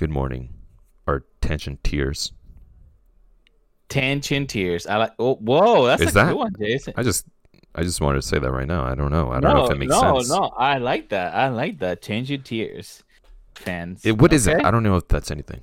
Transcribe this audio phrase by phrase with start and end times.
[0.00, 0.48] Good morning,
[1.06, 2.32] our tension tears.
[3.90, 4.86] Tangent tears.
[4.86, 5.12] I like.
[5.18, 6.94] Oh, whoa, that's Is a that- good one, Jason.
[6.96, 7.26] I just,
[7.74, 8.82] I just wanted to say that right now.
[8.82, 9.30] I don't know.
[9.30, 10.30] I don't know if it makes no, sense.
[10.30, 11.34] No, no, I like that.
[11.34, 12.00] I like that.
[12.00, 13.02] Tangent tears,
[13.54, 14.06] fans.
[14.06, 14.64] It, what is it?
[14.64, 15.60] I don't know if that's anything.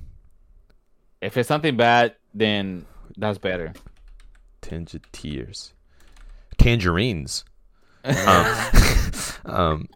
[1.20, 2.86] If it's something bad, then
[3.18, 3.74] that's better.
[4.62, 5.74] Tangent tears,
[6.60, 7.44] tangerines.
[8.06, 8.56] Um,
[9.46, 9.90] um,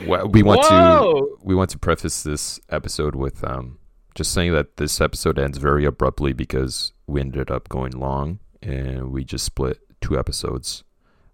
[0.00, 3.78] we want to we want to preface this episode with um,
[4.14, 9.12] just saying that this episode ends very abruptly because we ended up going long and
[9.12, 10.84] we just split two episodes.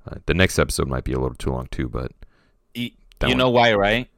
[0.06, 2.12] Uh, the next episode might be a little too long too, but
[2.74, 2.90] You,
[3.26, 4.08] you know why, right?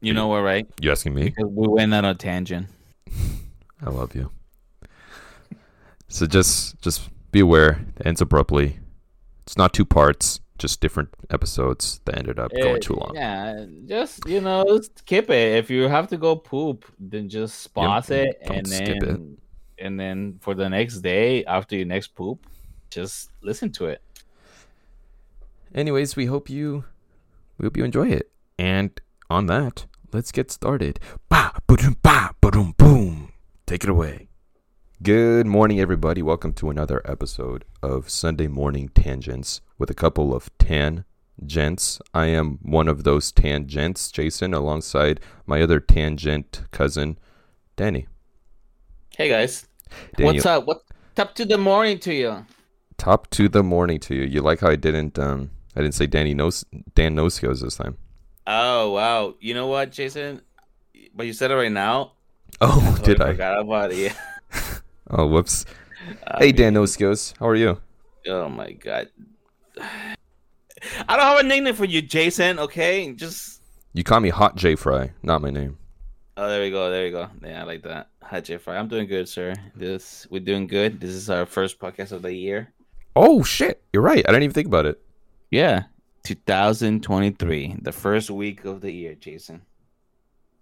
[0.00, 0.66] You know why, right?
[0.80, 1.30] you asking me?
[1.30, 2.68] Because we went on a tangent.
[3.84, 4.30] I love you.
[6.08, 8.78] So just just be aware, it ends abruptly.
[9.42, 13.12] It's not two parts, just different episodes that ended up going Eh, too long.
[13.14, 15.56] Yeah, just you know, skip it.
[15.58, 19.00] If you have to go poop, then just pause it, don't and skip it.
[19.06, 19.36] then
[19.78, 22.46] and then for the next day after your next poop,
[22.90, 24.00] just listen to it.
[25.74, 26.84] Anyways, we hope you
[27.58, 28.30] we hope you enjoy it.
[28.58, 28.98] And
[29.28, 30.98] on that, let's get started.
[31.28, 33.32] Ba boom ba boom boom.
[33.66, 34.28] Take it away.
[35.02, 36.22] Good morning everybody.
[36.22, 41.04] Welcome to another episode of Sunday Morning Tangents with a couple of tan
[41.44, 42.00] gents.
[42.14, 47.18] I am one of those tan gents, Jason, alongside my other tangent cousin,
[47.76, 48.06] Danny.
[49.16, 49.66] Hey guys,
[50.16, 50.66] Danny, what's up?
[50.66, 50.82] What's
[51.18, 52.46] up to the morning to you?
[52.96, 54.22] top to the morning to you.
[54.22, 57.98] You like how I didn't um I didn't say Danny knows Dan Noskos this time.
[58.46, 60.40] Oh wow, you know what, Jason?
[61.14, 62.12] But you said it right now.
[62.62, 63.28] Oh, Totally did I?
[63.28, 64.16] I forgot about it.
[65.10, 65.64] Oh, whoops.
[66.26, 67.34] I Hey, mean, Dan Noskos.
[67.38, 67.80] How are you?
[68.28, 69.08] Oh my god.
[69.80, 72.58] I don't have a nickname for you, Jason.
[72.58, 73.60] Okay, just
[73.92, 75.78] You call me Hot J Fry, not my name.
[76.36, 77.28] oh, there we go, there we go.
[77.42, 78.08] Yeah, I like that.
[78.22, 78.76] Hi, Jeffrey.
[78.76, 79.54] I'm doing good, sir.
[79.74, 81.00] This we're doing good.
[81.00, 82.72] This is our first podcast of the year.
[83.14, 84.24] Oh shit, you're right.
[84.28, 85.00] I didn't even think about it.
[85.50, 85.84] Yeah,
[86.24, 89.62] 2023, the first week of the year, Jason.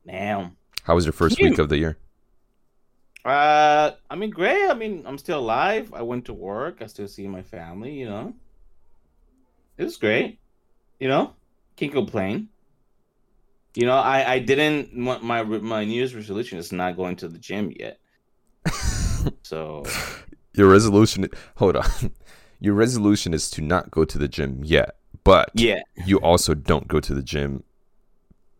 [0.06, 0.56] Damn.
[0.82, 1.96] How was your first week of the year?
[3.24, 4.68] Uh, I mean, great.
[4.68, 5.94] I mean, I'm still alive.
[5.94, 6.82] I went to work.
[6.82, 7.92] I still see my family.
[7.92, 8.34] You know,
[9.78, 10.38] it was great.
[11.00, 11.32] You know,
[11.76, 12.48] can't complain.
[13.74, 17.28] You know, I I didn't my my, my New Year's resolution is not going to
[17.28, 17.98] the gym yet.
[19.42, 19.84] so
[20.52, 21.28] Your resolution.
[21.56, 21.90] Hold on.
[22.60, 26.88] Your resolution is to not go to the gym yet, but yeah, you also don't
[26.88, 27.64] go to the gym.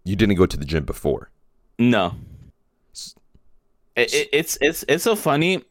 [0.05, 1.31] You didn't go to the gym before.
[1.79, 2.15] no.
[3.97, 5.63] It, it, it's it's it's so funny,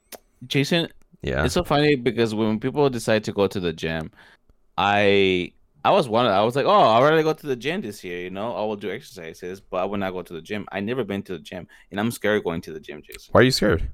[0.48, 0.88] Jason.
[1.22, 1.46] Yeah.
[1.46, 4.12] It's so funny because when people decide to go to the gym,
[4.78, 5.52] I
[5.86, 6.26] I was one.
[6.26, 8.20] I was like, oh, I'd rather go to the gym this year.
[8.22, 10.66] You know, I will do exercises, but I will not go to the gym.
[10.72, 13.42] I never been to the gym, and I'm scared going to the gym, Jason, Why
[13.42, 13.90] are you scared?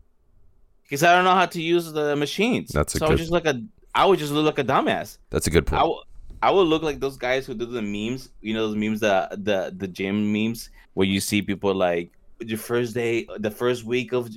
[0.83, 2.71] because I don't know how to use the machines.
[2.71, 3.61] That's a so I good- was just like a.
[3.95, 5.17] I would just look like a dumbass.
[5.31, 5.83] That's a good I point.
[5.83, 6.03] will.
[6.41, 8.29] I would look like those guys who do the memes.
[8.41, 12.55] You know those memes, that the the gym memes, where you see people like the
[12.55, 14.29] first day, the first week of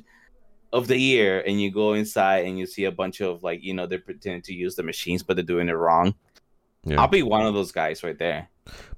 [0.73, 3.75] of the year, and you go inside and you see a bunch of like you
[3.75, 6.15] know they're pretending to use the machines, but they're doing it wrong.
[6.85, 7.01] Yeah.
[7.01, 8.49] I'll be one of those guys right there.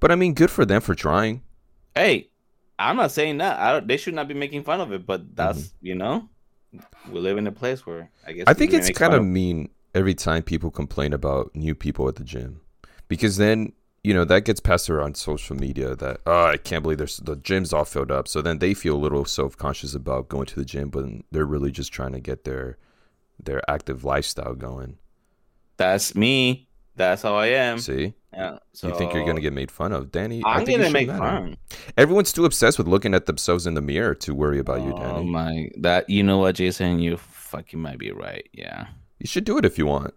[0.01, 1.43] But I mean, good for them for trying.
[1.95, 2.31] Hey,
[2.79, 3.59] I'm not saying that.
[3.59, 5.87] I don't, they should not be making fun of it, but that's Mm-hmm.
[5.87, 6.29] you know,
[7.11, 10.15] we live in a place where I guess I think it's kind of mean every
[10.15, 12.61] time people complain about new people at the gym,
[13.09, 13.73] because then
[14.05, 17.37] you know that gets passed around social media that oh I can't believe there's the
[17.37, 18.29] gym's all filled up.
[18.29, 21.47] So then they feel a little self conscious about going to the gym, but they're
[21.47, 22.79] really just trying to get their
[23.43, 24.99] their active lifestyle going.
[25.77, 26.69] That's me.
[26.97, 27.79] That's how I am.
[27.81, 30.43] See, Yeah, so you think you're gonna get made fun of, Danny?
[30.45, 31.19] I I'm think gonna make matter.
[31.19, 31.57] fun.
[31.97, 34.99] Everyone's too obsessed with looking at themselves in the mirror to worry about you, oh
[34.99, 35.13] Danny.
[35.19, 38.49] Oh my, that you know what, Jason, you fucking might be right.
[38.53, 38.87] Yeah.
[39.19, 40.15] You should do it if you want.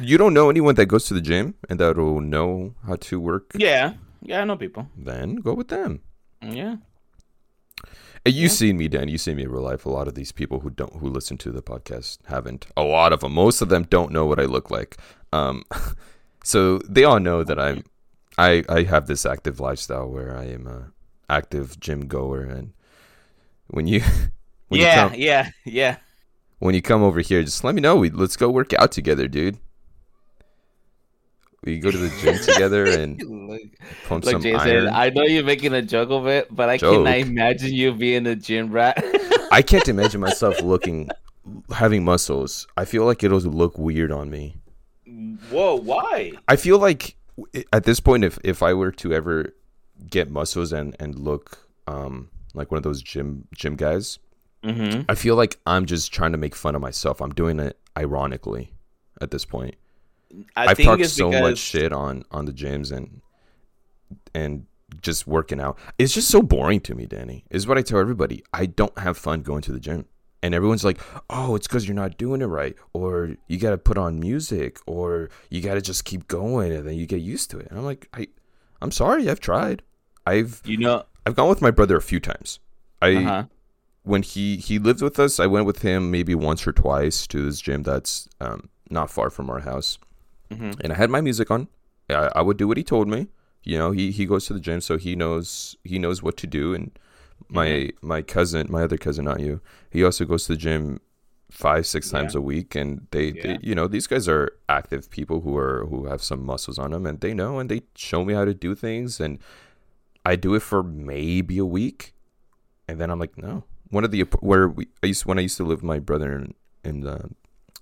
[0.00, 3.52] You don't know anyone that goes to the gym and that'll know how to work.
[3.56, 3.94] Yeah.
[4.22, 4.88] Yeah, I know people.
[4.96, 6.00] Then go with them.
[6.42, 6.76] Yeah.
[8.24, 8.48] Hey, you Yeah.
[8.48, 9.08] seen me, Dan.
[9.08, 9.86] You seen me in real life.
[9.86, 12.66] A lot of these people who don't who listen to the podcast haven't.
[12.76, 13.32] A lot of them.
[13.32, 14.96] Most of them don't know what I look like.
[15.32, 15.64] Um,
[16.44, 17.84] so they all know that I'm.
[18.36, 20.92] I I have this active lifestyle where I am a
[21.30, 22.72] active gym goer, and
[23.68, 24.00] when you
[24.68, 25.96] when yeah, you come, yeah, yeah.
[26.58, 27.96] When you come over here, just let me know.
[27.96, 29.58] We let's go work out together, dude.
[31.64, 33.18] We go to the gym together and
[34.06, 34.88] pump look some Jason, iron.
[34.88, 37.04] I know you're making a joke of it, but I Joke.
[37.04, 39.04] cannot imagine you being a gym rat.
[39.52, 41.08] I can't imagine myself looking
[41.74, 42.66] having muscles.
[42.76, 44.56] I feel like it'll look weird on me.
[45.50, 46.32] Whoa, why?
[46.46, 47.16] I feel like
[47.72, 49.54] at this point, if if I were to ever
[50.08, 54.18] get muscles and and look um, like one of those gym gym guys.
[54.64, 55.02] Mm-hmm.
[55.08, 57.20] I feel like I'm just trying to make fun of myself.
[57.20, 58.72] I'm doing it ironically
[59.20, 59.76] at this point.
[60.56, 63.20] I I've think talked it's so much shit on on the gyms and
[64.34, 64.66] and
[65.00, 65.78] just working out.
[65.98, 67.44] It's just so boring to me, Danny.
[67.50, 68.42] Is what I tell everybody.
[68.52, 70.06] I don't have fun going to the gym.
[70.42, 73.78] And everyone's like, "Oh, it's cuz you're not doing it right or you got to
[73.78, 77.50] put on music or you got to just keep going and then you get used
[77.50, 78.28] to it." And I'm like, "I
[78.80, 79.28] I'm sorry.
[79.28, 79.82] I've tried.
[80.26, 81.04] I've You know.
[81.26, 82.60] I've gone with my brother a few times.
[83.02, 83.44] I Uh-huh.
[84.12, 87.38] When he he lived with us, I went with him maybe once or twice to
[87.44, 89.98] this gym that's um, not far from our house,
[90.50, 91.68] hmm and I had my music on.
[92.10, 93.20] I, I would do what he told me.
[93.64, 96.46] You know, he he goes to the gym, so he knows he knows what to
[96.46, 96.74] do.
[96.76, 96.90] And
[97.58, 97.68] my
[98.12, 99.60] my cousin, my other cousin, not you,
[99.90, 101.00] he also goes to the gym
[101.50, 103.42] five six times a week, and they, Yeah.
[103.42, 106.90] they you know these guys are active people who are who have some muscles on
[106.92, 109.38] them, and they know and they show me how to do things, and
[110.24, 112.14] I do it for maybe a week,
[112.88, 113.64] and then I'm like, no.
[113.90, 116.36] One of the where we I used when I used to live with my brother
[116.36, 116.54] in
[116.84, 117.30] in, the,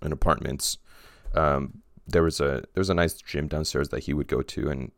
[0.02, 0.78] in apartments,
[1.34, 4.70] um, there was a there was a nice gym downstairs that he would go to,
[4.70, 4.92] and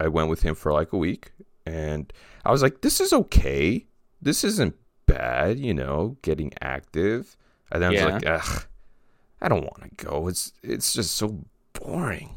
[0.00, 1.32] I went with him for like a week,
[1.66, 2.12] and
[2.44, 3.86] I was like, this is okay,
[4.22, 4.74] this isn't
[5.06, 7.36] bad, you know, getting active,
[7.70, 8.66] and then I was like, ugh,
[9.40, 10.28] I don't want to go.
[10.28, 12.30] It's it's just so boring.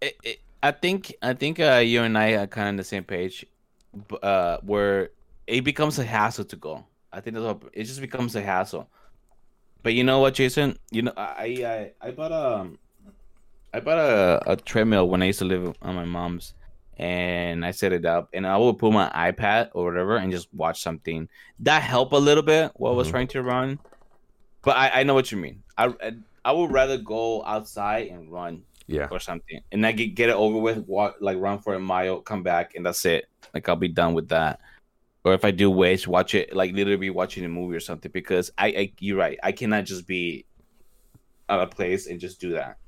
[0.00, 2.84] it, it, I think I think uh, you and I are kind of on the
[2.84, 3.46] same page,
[4.22, 5.10] uh, where
[5.46, 6.84] it becomes a hassle to go.
[7.16, 8.90] I think that's what, it just becomes a hassle.
[9.82, 10.78] But you know what, Jason?
[10.90, 12.70] You know, I I, I bought a
[13.72, 16.54] I bought a, a treadmill when I used to live on my mom's,
[16.98, 20.52] and I set it up, and I would put my iPad or whatever and just
[20.54, 21.28] watch something.
[21.60, 23.10] That helped a little bit while I was Mhm.
[23.10, 23.78] trying to run,
[24.62, 25.62] but I, I know what you mean.
[25.76, 26.12] I, I
[26.44, 30.36] I would rather go outside and run Yeah, or something, and I get get it
[30.36, 30.78] over with.
[30.86, 33.26] Walk like run for a mile, come back, and that's it.
[33.54, 34.60] Like I'll be done with that.
[35.26, 38.12] Or if I do weights, watch it like literally be watching a movie or something.
[38.12, 39.36] Because I, I you're right.
[39.42, 40.44] I cannot just be
[41.48, 42.78] at a place and just do that.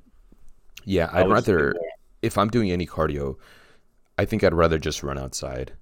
[0.85, 1.11] yeah.
[1.13, 1.75] I'd rather
[2.23, 3.37] if I'm doing any cardio,
[4.17, 5.73] I think I'd rather just run outside.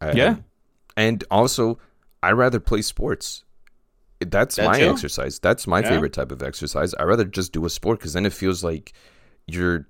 [0.00, 0.36] I- Yeah.
[0.96, 1.78] and also
[2.22, 3.42] I'd rather play sports.
[4.20, 5.40] That's That my exercise.
[5.40, 5.88] That's my Yeah.
[5.90, 6.94] favorite type of exercise.
[6.94, 8.92] I'd rather just do a sport because then it feels like
[9.48, 9.86] you're.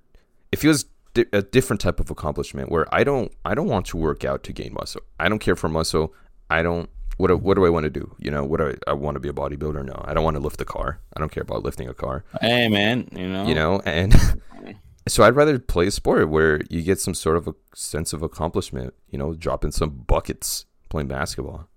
[0.51, 0.85] It feels
[1.15, 3.31] di- a different type of accomplishment where I don't.
[3.43, 5.01] I don't want to work out to gain muscle.
[5.19, 6.13] I don't care for muscle.
[6.51, 6.87] I don't.
[7.17, 8.13] What do, what do I want to do?
[8.19, 9.83] You know, what do I, I want to be a bodybuilder?
[9.85, 10.99] No, I don't want to lift a car.
[11.15, 13.47] I don't care about lifting a car Hey man, you know.
[13.47, 14.13] you know and
[15.07, 18.21] so i'd rather play a sport where you get some sort of a sense of
[18.23, 21.69] accomplishment you know dropping some buckets playing basketball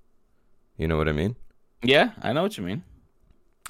[0.78, 1.36] you know what i mean
[1.82, 2.82] Yeah, I know what you mean.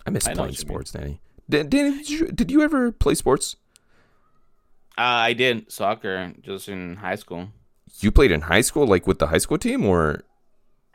[0.07, 0.67] i miss I playing you mean.
[0.69, 1.21] sports danny
[1.51, 3.57] Da- danny did you, did you ever play sports
[4.99, 7.49] Uh, I did soccer just in high school.
[8.01, 10.25] you played in high school like with the high school team or?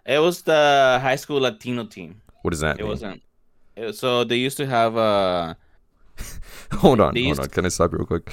[0.05, 2.21] It was the high school Latino team.
[2.41, 2.89] what does that It mean?
[2.89, 3.21] wasn't.
[3.75, 5.55] It, so they used to have uh
[6.73, 7.47] hold on hold on.
[7.49, 8.29] Can i stop real quick?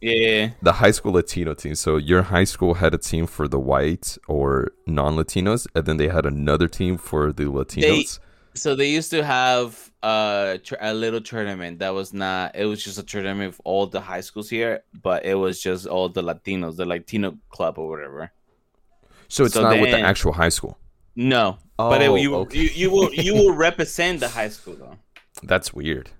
[0.00, 1.74] Yeah the high school latino team.
[1.76, 6.08] So your high school had a team for the white or non-latinos and then they
[6.08, 8.18] had another team for the latinos
[8.54, 12.54] So they used to have uh, a little tournament that was not.
[12.54, 15.86] It was just a tournament of all the high schools here, but it was just
[15.86, 18.30] all the Latinos, the Latino club or whatever.
[19.28, 20.76] so it's so not with the actual high school
[21.16, 22.58] No, but it, Oh, you, okay.
[22.58, 24.96] you you will you will represent the high school though,
[25.42, 26.10] that's weird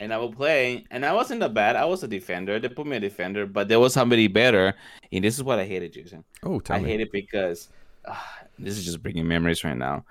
[0.00, 0.84] and I will play.
[0.90, 1.76] And I wasn't that bad.
[1.76, 2.58] I was a defender.
[2.58, 4.74] They put me a defender, but there was somebody better.
[5.12, 6.24] And this is what I hated, Jason.
[6.42, 7.68] oh tell I me hate it because
[8.04, 8.14] uh,
[8.58, 10.04] this is just bringing memories right now.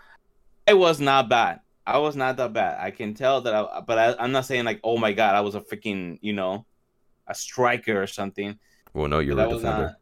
[0.67, 1.59] It was not bad.
[1.85, 2.79] I was not that bad.
[2.79, 5.41] I can tell that, I, but I, I'm not saying like, oh my god, I
[5.41, 6.65] was a freaking, you know,
[7.27, 8.57] a striker or something.
[8.93, 9.83] Well, no, you're But a I defender.
[9.83, 9.95] not.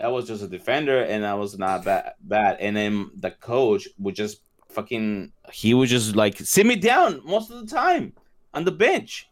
[0.00, 2.14] I was just a defender, and I was not bad.
[2.20, 5.32] Bad, and then the coach would just fucking.
[5.52, 8.12] He would just like sit me down most of the time
[8.54, 9.28] on the bench.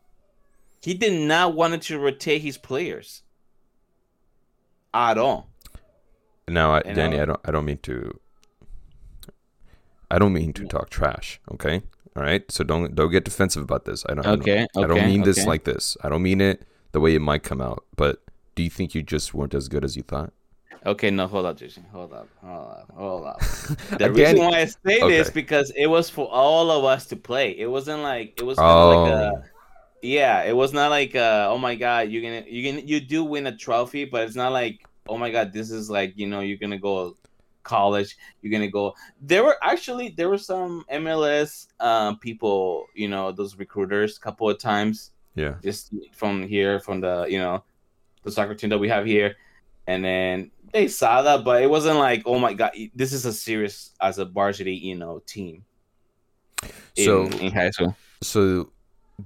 [0.83, 3.23] He did not want to rotate his players
[4.95, 5.49] at all.
[6.49, 7.21] Now, I, Danny?
[7.21, 8.21] I don't, I don't mean to,
[10.11, 11.41] I don't mean to talk trash.
[11.53, 11.83] Okay,
[12.17, 12.51] all right.
[12.51, 14.05] So don't, don't get defensive about this.
[14.09, 14.27] I don't.
[14.27, 15.97] I don't- Okay, I don't okay, mean this like this.
[16.03, 17.85] I don't mean it the way it might come out.
[17.97, 18.23] But
[18.55, 20.33] do you think you just weren't as good as you thought?
[20.85, 21.85] Okay, no, hold up, Jason.
[21.91, 23.41] Hold up, hold up, hold up.
[23.99, 27.59] The reason why I say this because it was for all of us to play.
[27.59, 29.37] It wasn't like it was kind of like Oh.
[29.39, 29.45] a
[30.03, 30.43] yeah.
[30.45, 33.49] It was not like uh oh my god, you're gonna you can you do win
[33.49, 36.59] a trophy, but it's not like oh my god, this is like you know you're
[36.59, 37.17] gonna go
[37.67, 38.17] college.
[38.41, 38.95] You're gonna go.
[39.21, 44.49] There were actually there were some MLS um people, you know, those recruiters, a couple
[44.49, 45.55] of times Yeah.
[45.63, 47.65] just from here, from the you know,
[48.25, 49.35] the soccer team that we have here.
[49.89, 53.33] and then they saw that, but it wasn't like, oh my god, this is a
[53.33, 55.65] serious as a varsity, you know, team.
[56.97, 58.73] So- in high school, So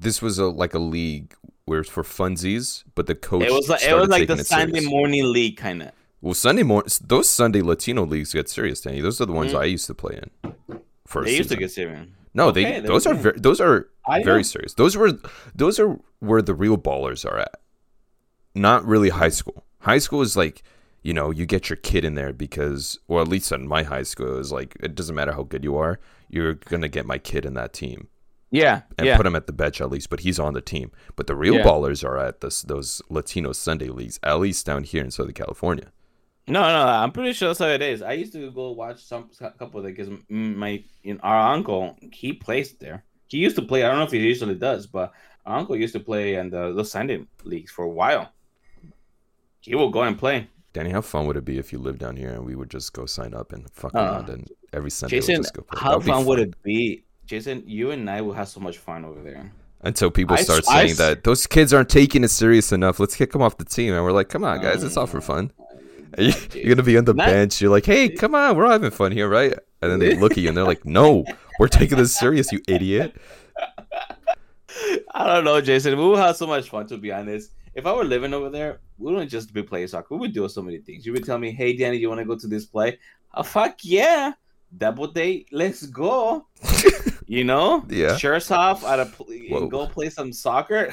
[0.07, 3.69] this was a like a league where it's for funsies, but the coach it was
[3.69, 4.91] like it was like the Sunday serious.
[4.91, 5.93] morning league kind of.
[6.21, 9.01] Well, Sunday morning, those Sunday Latino leagues get serious, Danny.
[9.01, 9.61] Those are the ones Mhm.
[9.61, 10.53] I used to play in.
[11.07, 12.07] First, They used to get serious.
[12.35, 13.89] no, Okay, they those are very, those are
[14.23, 14.75] very serious.
[14.75, 15.19] Those were
[15.55, 17.61] those are where the real ballers are at.
[18.55, 19.65] Not really high school.
[19.81, 20.63] High school is like
[21.03, 24.03] you know you get your kid in there because, or at least in my high
[24.03, 25.99] school, it was like it doesn't matter how good you are,
[26.29, 28.09] you're gonna get my kid in that team
[28.51, 29.17] Yeah, and yeah.
[29.17, 30.91] put him at the bench at least, but he's on the team.
[31.17, 31.65] But the real Yeah.
[31.65, 35.91] ballers are at this, those Latino Sunday leagues, at least down here in Southern California.
[36.51, 38.03] No, no, I'm pretty sure that's how it is.
[38.03, 41.97] I used to go watch some couple of the because my you know, our uncle
[42.13, 43.05] he plays there.
[43.29, 43.85] He used to play.
[43.85, 45.13] I don't know if he usually does, but
[45.47, 48.33] our uncle used to play in the those Sunday leagues for a while.
[49.61, 50.49] He will go and play.
[50.73, 52.93] Danny, how fun would it be if you lived down here and we would just
[52.93, 55.81] go sign up and fuck Uh, around and every Sunday Jason, just go play?
[55.81, 57.05] how That'd fun would it be?
[57.27, 59.53] Jason, you and I will have so much fun over there.
[59.83, 63.01] Until people I start I saying s- that those kids aren't taking it serious enough.
[63.01, 65.21] Let's kick them off the team, and we're like, "Come on, guys, it's all for
[65.21, 65.53] fun."
[66.19, 67.61] You- You're gonna be on the Not- bench.
[67.61, 69.53] You're like, "Hey, come on, we're all having fun here, right?"
[69.83, 71.25] And then they look at you and they're like, "No,
[71.59, 73.15] we're taking this serious, you idiot."
[75.15, 75.97] I don't know, Jason.
[75.99, 76.87] We will have so much fun.
[76.89, 80.15] To be honest, if I were living over there, we wouldn't just be playing soccer.
[80.15, 81.05] We would do so many things.
[81.05, 82.99] You would tell me, "Hey, Danny, you want to go to this play?"
[83.35, 84.33] Oh, fuck yeah!
[84.77, 85.49] Double date.
[85.53, 86.47] Let's go.
[87.31, 88.17] You know, Yeah.
[88.17, 90.93] Shirts off at a pl- go play some soccer.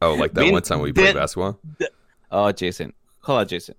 [0.00, 1.58] Oh, like that Vin- one time we played Vin- basketball.
[2.30, 3.74] Oh, Jason, hold on, Jason.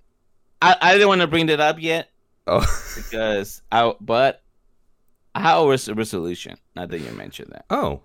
[0.65, 2.09] I, I didn't want to bring that up yet
[2.47, 2.63] Oh,
[2.95, 4.41] because I but
[5.33, 6.57] I have a resolution.
[6.75, 7.65] Not that you mentioned that.
[7.69, 8.01] oh,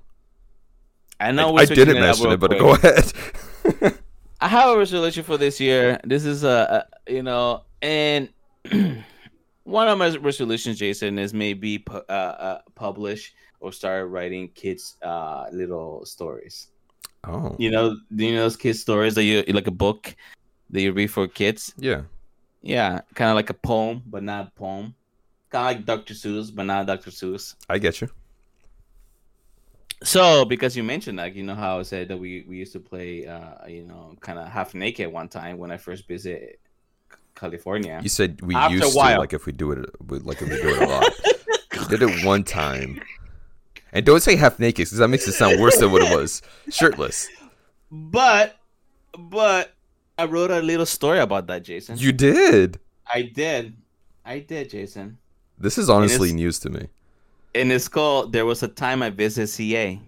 [1.20, 2.60] I know I, I didn't up mention it, but quick.
[2.60, 3.12] go ahead.
[4.40, 6.00] I have a resolution for this year.
[6.04, 8.30] This is a, a you know, and
[9.64, 14.96] one of my resolutions, Jason, is maybe pu- uh, uh, publish or start writing kids'
[15.02, 16.68] uh, little stories.
[17.24, 20.16] oh, You know, do you know those kids' stories that you like a book
[20.70, 21.74] that you read for kids.
[21.76, 22.02] yeah.
[22.62, 24.94] Yeah, kind of like a poem, but not a poem.
[25.50, 26.14] Kind of like Dr.
[26.14, 27.10] Seuss, but not Dr.
[27.10, 27.54] Seuss.
[27.68, 28.08] I get you.
[30.02, 32.80] So, because you mentioned that, you know how I said that we, we used to
[32.80, 36.56] play, uh, you know, kind of half naked one time when I first visited
[37.34, 38.00] California.
[38.02, 40.68] You said we After used to like if we do it, like if we do
[40.68, 41.12] it a lot.
[41.72, 43.00] We did it one time,
[43.92, 46.42] and don't say half naked because that makes it sound worse than what it was.
[46.70, 47.28] Shirtless.
[47.90, 48.56] But,
[49.16, 49.74] but
[50.20, 51.96] I wrote a little story about that, Jason.
[51.96, 52.78] You did.
[53.12, 53.74] I did,
[54.22, 55.16] I did, Jason.
[55.58, 56.88] This is honestly news to me.
[57.54, 59.98] And it's called "There Was a Time I Visited CA."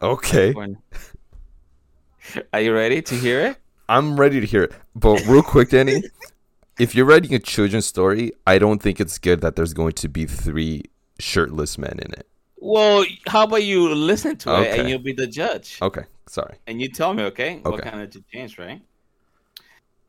[0.00, 0.54] Okay,
[2.52, 3.56] Are you ready to hear it?
[3.88, 4.72] I'm ready to hear it.
[4.94, 6.04] But real quick, Danny,
[6.78, 10.08] if you're writing a children's story, I don't think it's good that there's going to
[10.08, 10.84] be three
[11.18, 12.28] shirtless men in it.
[12.58, 16.54] Well, how about you listen to it and you'll be the judge, Okay, sorry.
[16.68, 18.80] and you tell me, okay, what kind of change, right?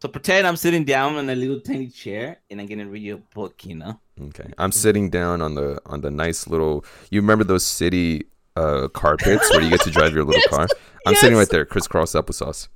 [0.03, 3.13] So pretend I'm sitting down in a little tiny chair and I'm gonna read you
[3.15, 4.01] a book, you know.
[4.19, 6.83] Okay, I'm sitting down on the on the nice little.
[7.09, 8.25] You remember those city
[8.57, 10.67] uh, carpets where you get to drive your little Yes, car?
[11.07, 12.67] I'm sitting right there, crisscross applesauce.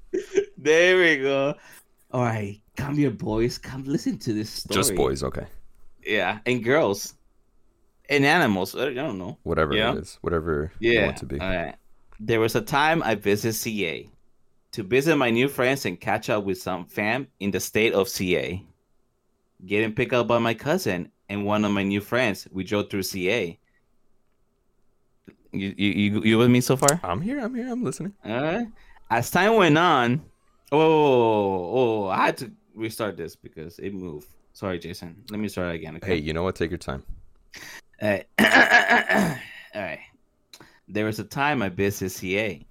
[0.57, 1.55] There we go.
[2.11, 3.57] All right, come here, boys.
[3.57, 4.75] Come listen to this story.
[4.77, 5.47] Just boys, okay.
[6.05, 7.13] Yeah, and girls,
[8.09, 8.73] and animals.
[8.73, 9.37] I don't know.
[9.43, 9.91] Whatever Yeah.
[9.91, 11.05] it is, whatever you Yeah.
[11.07, 11.41] want to be.
[11.41, 11.75] All right.
[12.21, 14.07] There was a time I visited CA
[14.77, 18.07] to visit my new friends and catch up with some fam in the state of
[18.07, 18.63] CA.
[19.65, 22.47] Getting picked up by my cousin and one of my new friends.
[22.51, 23.57] We drove through CA.
[25.51, 26.99] You you you, you with me so far?
[27.03, 27.39] I'm here.
[27.39, 27.71] I'm here.
[27.71, 28.13] I'm listening.
[28.23, 28.67] All right.
[29.09, 30.23] As time went on,
[30.71, 34.27] oh, oh, I had to restart this because it moved.
[34.53, 35.23] Sorry, Jason.
[35.31, 35.95] Let me start again.
[35.95, 36.05] Okay.
[36.05, 36.55] Hey, you know what?
[36.55, 37.01] Take your time.
[37.99, 38.27] All right.
[39.73, 40.01] All right.
[40.87, 42.67] There was a time I visited CA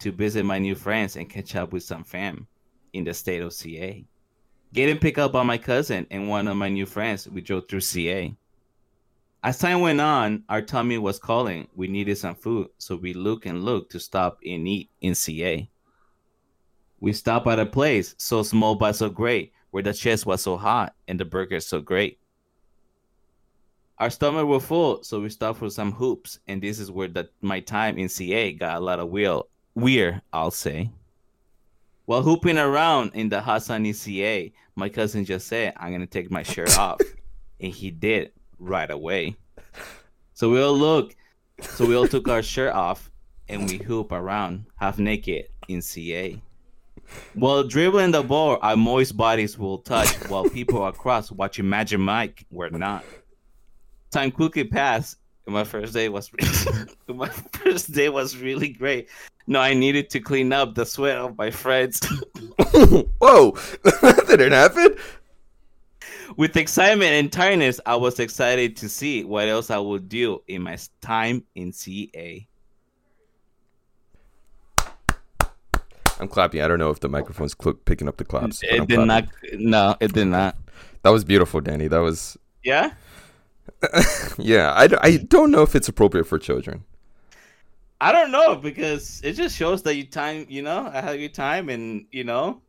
[0.00, 2.46] to visit my new friends and catch up with some fam
[2.92, 4.04] in the state of CA.
[4.72, 7.80] Getting picked up by my cousin and one of my new friends, we drove through
[7.80, 8.34] CA.
[9.42, 11.66] As time went on, our tummy was calling.
[11.74, 15.68] We needed some food, so we looked and looked to stop and eat in CA.
[17.00, 20.56] We stopped at a place so small but so great, where the chest was so
[20.56, 22.18] hot and the burgers so great.
[23.98, 27.28] Our stomach were full, so we stopped for some hoops, and this is where the,
[27.42, 30.90] my time in CA got a lot of wheel, weird, I'll say.
[32.06, 36.42] While hooping around in the sunny CA, my cousin just said, I'm gonna take my
[36.42, 37.00] shirt off.
[37.60, 39.36] and he did right away.
[40.34, 41.14] So we all look,
[41.60, 43.10] so we all took our shirt off
[43.48, 46.40] and we hoop around half naked in CA.
[47.34, 52.46] While dribbling the ball, our moist bodies will touch while people across watching Magic Mike
[52.50, 53.04] were not.
[54.10, 55.16] Time quickly passed.
[55.46, 56.30] and My first day was
[57.08, 59.08] my first day was really great.
[59.50, 61.98] No, I needed to clean up the sweat of my friends.
[62.72, 63.50] Whoa,
[63.82, 64.94] that didn't happen.
[66.36, 70.62] With excitement and tiredness, I was excited to see what else I would do in
[70.62, 72.46] my time in CA.
[76.20, 76.62] I'm clapping.
[76.62, 78.62] I don't know if the microphone's cl- picking up the claps.
[78.62, 79.06] It did clapping.
[79.08, 79.28] not.
[79.54, 80.56] No, it did not.
[81.02, 81.88] That was beautiful, Danny.
[81.88, 82.38] That was.
[82.62, 82.92] Yeah.
[84.38, 86.84] Yeah, I, I don't know if it's appropriate for children.
[88.00, 91.18] I don't know because it just shows that you time, you know, I had a
[91.18, 92.62] good time, and you know,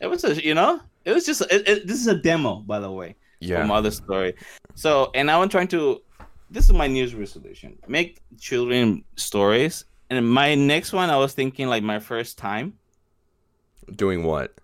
[0.00, 1.40] it was a, you know, it was just.
[1.50, 3.60] It, it, this is a demo, by the way, Yeah.
[3.60, 4.34] from other story.
[4.74, 6.02] So, and I'm trying to.
[6.50, 9.84] This is my news resolution: make children stories.
[10.10, 12.72] And my next one, I was thinking like my first time,
[13.94, 14.54] Doing what?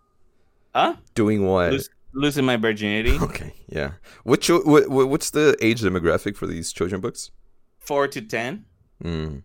[0.74, 0.96] huh?
[1.14, 1.72] Doing what?
[1.72, 3.92] Lose, losing my virginity, Okay, yeah.
[4.24, 7.30] What, what, what what's the age demographic for these children books?
[7.78, 8.64] four to ten.
[9.02, 9.42] Mm.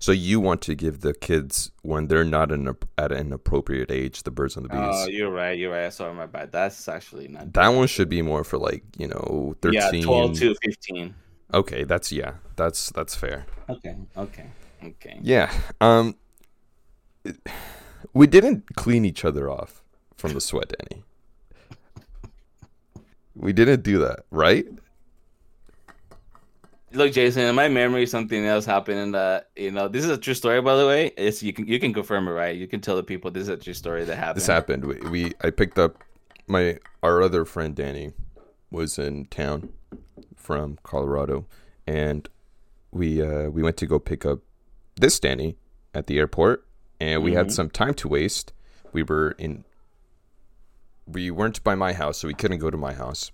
[0.00, 4.30] So you want to give the kids when they're not at an appropriate age, the
[4.30, 4.78] birds and the bees.
[4.80, 5.58] Oh, you're right.
[5.58, 5.92] You're right.
[5.92, 6.52] Sorry, my bad.
[6.52, 7.52] That's actually not.
[7.54, 10.00] that one should be more for like you know thirteen.
[10.00, 11.14] Yeah, twelve to fifteen.
[11.52, 13.46] Okay, that's yeah, that's that's fair.
[13.68, 13.96] Okay.
[14.16, 14.46] Okay.
[14.84, 15.18] Okay.
[15.22, 15.52] Yeah.
[15.80, 16.14] Um.
[17.24, 17.40] it-
[18.14, 19.82] we didn't clean each other off
[20.16, 21.02] from the sweat, Danny.
[23.34, 24.66] We didn't do that, right?
[26.92, 28.98] Look, Jason, in my memory, something else happened.
[28.98, 31.12] In that you know, this is a true story, by the way.
[31.16, 32.56] It's you can you can confirm it, right?
[32.56, 34.36] You can tell the people this is a true story that happened.
[34.38, 34.84] This happened.
[34.84, 36.02] We, we I picked up
[36.46, 38.12] my our other friend Danny
[38.70, 39.70] was in town
[40.34, 41.46] from Colorado,
[41.86, 42.26] and
[42.90, 44.40] we uh, we went to go pick up
[44.96, 45.56] this Danny
[45.94, 46.66] at the airport,
[47.00, 47.52] and we had Mhm.
[47.52, 48.52] some time to waste.
[48.92, 49.64] We were in.
[51.06, 53.30] We weren't by my house, so we couldn't go to my house,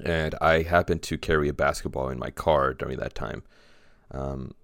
[0.00, 3.42] and I happened to carry a basketball in my car during that time,
[4.10, 4.54] um,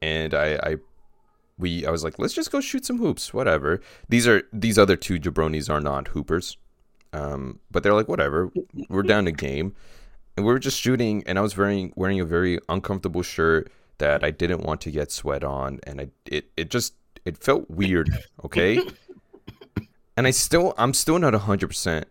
[0.00, 0.76] and I, I
[1.58, 3.80] we I was like, let's just go shoot some hoops, whatever.
[4.08, 6.56] These are these other two jabronis are not hoopers,
[7.12, 8.50] um, but they're like, whatever.
[8.88, 9.74] We're down to game,
[10.36, 11.22] and we were just shooting.
[11.26, 15.10] And I was wearing wearing a very uncomfortable shirt that I didn't want to get
[15.10, 18.10] sweat on, and I it it just it felt weird.
[18.44, 18.80] Okay,
[20.16, 22.08] and I still I'm still not hundred percent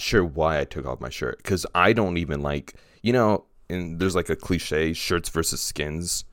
[0.00, 3.44] sure why I took off my shirt because I don't even like you know.
[3.68, 6.24] And there's like a cliche: shirts versus skins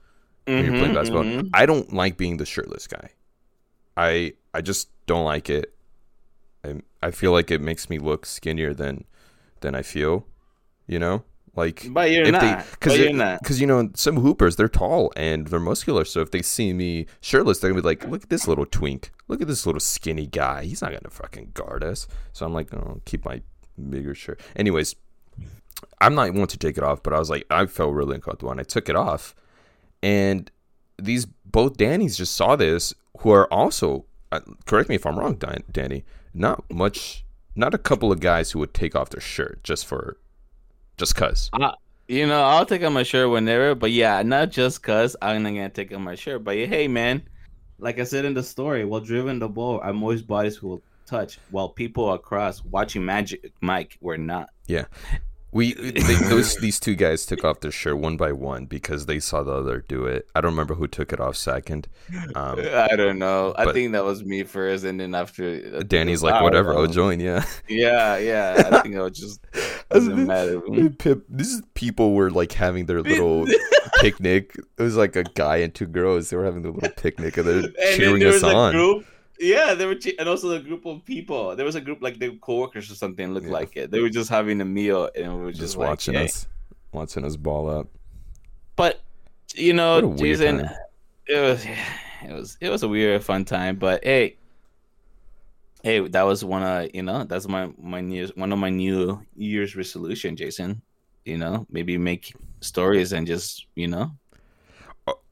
[0.45, 1.23] when you're playing basketball.
[1.23, 1.49] mhm.
[1.53, 3.12] I don't like being the shirtless guy.
[3.95, 5.73] I I just don't like it.
[6.65, 9.06] I I feel like it makes me look skinnier than
[9.62, 10.25] than I feel.
[10.88, 11.25] You know,
[11.56, 12.41] like But you're if not.
[12.41, 13.43] they but you're not.
[13.43, 17.06] Cause you know some hoopers they're tall and they're muscular, so if they see me
[17.21, 19.12] shirtless, they're gonna be like, "Look at this little twink!
[19.27, 20.63] Look at this little skinny guy!
[20.63, 23.41] He's not gonna fucking guard us." So I'm like, "Oh, keep my
[23.90, 24.96] bigger shirt." Anyways,
[26.02, 28.52] I'm not one to take it off, but I was like, I felt really uncomfortable,
[28.52, 29.36] and I took it off,
[30.02, 30.50] and
[30.98, 35.36] these both Danny's just saw this, who are also uh, correct me if I'm wrong,
[35.36, 36.04] Dan- Danny.
[36.34, 37.24] Not much,
[37.56, 40.18] not a couple of guys who would take off their shirt just for,
[40.98, 41.50] just cause.
[42.08, 45.50] You know, I'll take off my shirt whenever, but yeah, not just cause I'm not
[45.50, 46.44] gonna take off my shirt.
[46.44, 47.24] But hey, man,
[47.80, 51.39] like I said in the story, while driven the ball, our moist bodies will touch,
[51.52, 54.50] while people across watching Magic Mike were not.
[54.67, 54.86] Yeah.
[55.54, 59.20] We they, those these two guys took off their shirt one by one because they
[59.20, 60.28] saw the other do it.
[60.36, 61.88] I don't remember who took it off second.
[62.36, 63.56] Um, I don't know.
[63.58, 67.22] I think that was me first, and then after I Danny's like, whatever, I'll join.
[67.22, 68.70] Yeah, Yeah, yeah.
[68.74, 69.39] I think I was just
[69.89, 70.62] doesn't matter.
[71.30, 73.48] These people were like having their little
[74.02, 74.54] picnic.
[74.78, 76.30] It was like a guy and two girls.
[76.30, 78.74] They were having their little picnic and they're And cheering us on.
[78.74, 79.06] group.
[79.39, 81.56] Yeah, there were, che- and also a group of people.
[81.56, 83.54] There was a group like the coworkers or something looked Yeah.
[83.54, 83.91] like it.
[83.91, 86.47] They were just having a meal, and we were just, just like, watching "Hey." us,
[86.91, 87.88] watching us ball up.
[88.76, 89.02] But
[89.56, 90.69] you know, What a weird Jason,
[91.28, 93.76] it was it was it was a weird fun time.
[93.78, 94.38] But hey,
[95.84, 99.21] hey, that was one of you know that's my my new one of my new
[99.36, 100.82] year's resolution, Jason.
[101.26, 104.12] You know, maybe make stories and just you know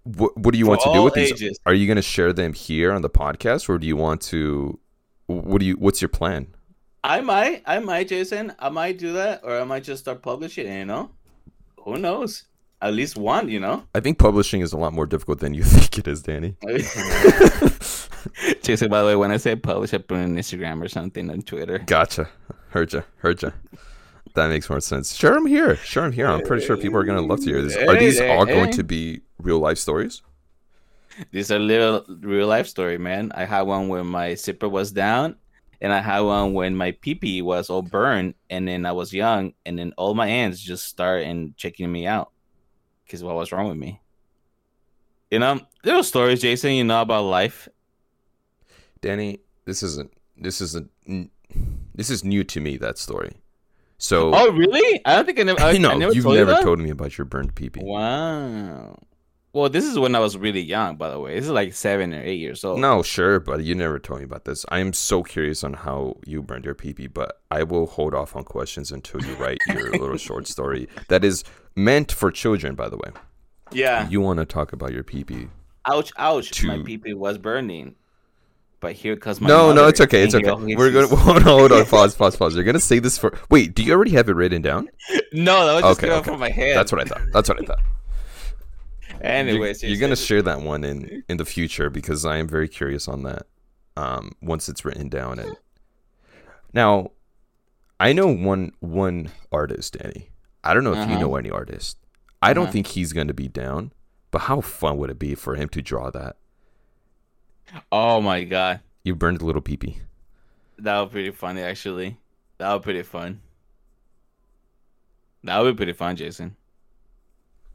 [0.05, 1.33] What What do you For want to do all with these?
[1.33, 1.59] ages.
[1.65, 4.79] Are you going to share them here on the podcast, or do you want to?
[5.27, 5.73] What do you?
[5.75, 6.47] What's your plan?
[7.03, 8.53] I might, I might, Jason.
[8.57, 10.67] I might do that, or I might just start publishing.
[10.71, 11.11] You know,
[11.83, 12.45] who knows?
[12.81, 13.83] At least one, you know.
[13.95, 16.55] I think publishing is a lot more difficult than you think it is, Danny.
[18.63, 21.29] Jason, by the way, when I say publish, I put it on Instagram or something
[21.29, 21.79] on Twitter.
[21.79, 22.29] Gotcha.
[22.69, 23.01] Heard ya.
[23.17, 23.51] Heard ya.
[24.35, 25.15] That makes more sense.
[25.15, 25.77] Share them here.
[25.77, 26.27] Share them here.
[26.27, 27.77] I'm pretty sure people are going to love to hear this.
[27.77, 30.21] Are these all going to be real life stories?
[31.31, 33.31] These are little real life story, man.
[33.33, 35.35] I had one when my zipper was down,
[35.79, 39.53] and I had one when my pee was all burned, and then I was young,
[39.65, 42.31] and then all my aunts just started checking me out
[43.05, 44.01] because what was wrong with me.
[45.31, 46.71] You know, little stories, Jason.
[46.71, 47.67] You know about life.
[49.01, 50.11] Danny, this isn't.
[50.37, 50.91] This isn't.
[51.93, 52.77] This is new to me.
[52.77, 53.33] That story.
[53.97, 54.33] So.
[54.33, 55.01] Oh really?
[55.05, 55.59] I don't think I never.
[55.61, 57.81] I, no, I never you've told never you told me about your burned pee pee.
[57.83, 58.97] Wow.
[59.55, 61.35] Well, this is when I was really young, by the way.
[61.35, 62.77] This is like seven or eight years old.
[62.77, 64.65] No, sure, but you never told me about this.
[64.67, 68.13] I am so curious on how you burned your pee pee, but I will hold
[68.13, 72.75] off on questions until you write your little short story that is meant for children,
[72.75, 73.11] by the way.
[73.71, 74.09] Yeah.
[74.09, 75.47] You want to talk about your pee pee?
[75.85, 76.11] Ouch!
[76.17, 76.51] Ouch!
[76.51, 77.95] To- My pee was burning.
[78.81, 79.47] But here comes my.
[79.47, 80.23] No, no, it's okay.
[80.25, 80.75] It's okay.
[80.75, 82.55] We're gonna hold on, hold on, pause, pause, pause.
[82.55, 83.33] You're gonna say this for.
[83.49, 84.89] Wait, do you already have it written down?
[85.31, 86.75] No, that was just Okay, okay, my head.
[86.75, 87.21] That's what I thought.
[87.31, 87.79] That's what I thought.
[89.21, 92.67] Anyways, you're, you're gonna share that one in in the future because I am very
[92.67, 93.47] curious on that.
[93.97, 95.55] Um, once it's written down and
[96.73, 97.11] now,
[97.99, 100.29] I know one one artist, Danny.
[100.63, 101.21] I don't know if you Uh-huh.
[101.21, 101.97] know any artist.
[102.41, 102.71] I don't Uh-huh.
[102.73, 103.93] think he's gonna be down,
[104.31, 106.37] but how fun would it be for him to draw that?
[107.91, 110.01] Oh my god, You burned a little peepee.
[110.77, 111.61] that would be pretty funny.
[111.61, 112.17] Actually,
[112.57, 113.41] that would be pretty fun.
[115.43, 116.57] That would be pretty fun, Jason.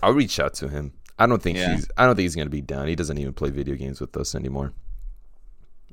[0.03, 0.93] I'll reach out to him.
[1.21, 1.75] I don't think Yeah.
[1.77, 1.87] he's.
[1.97, 2.89] I don't think he's gonna be done.
[2.89, 4.73] He doesn't even play video games with us anymore.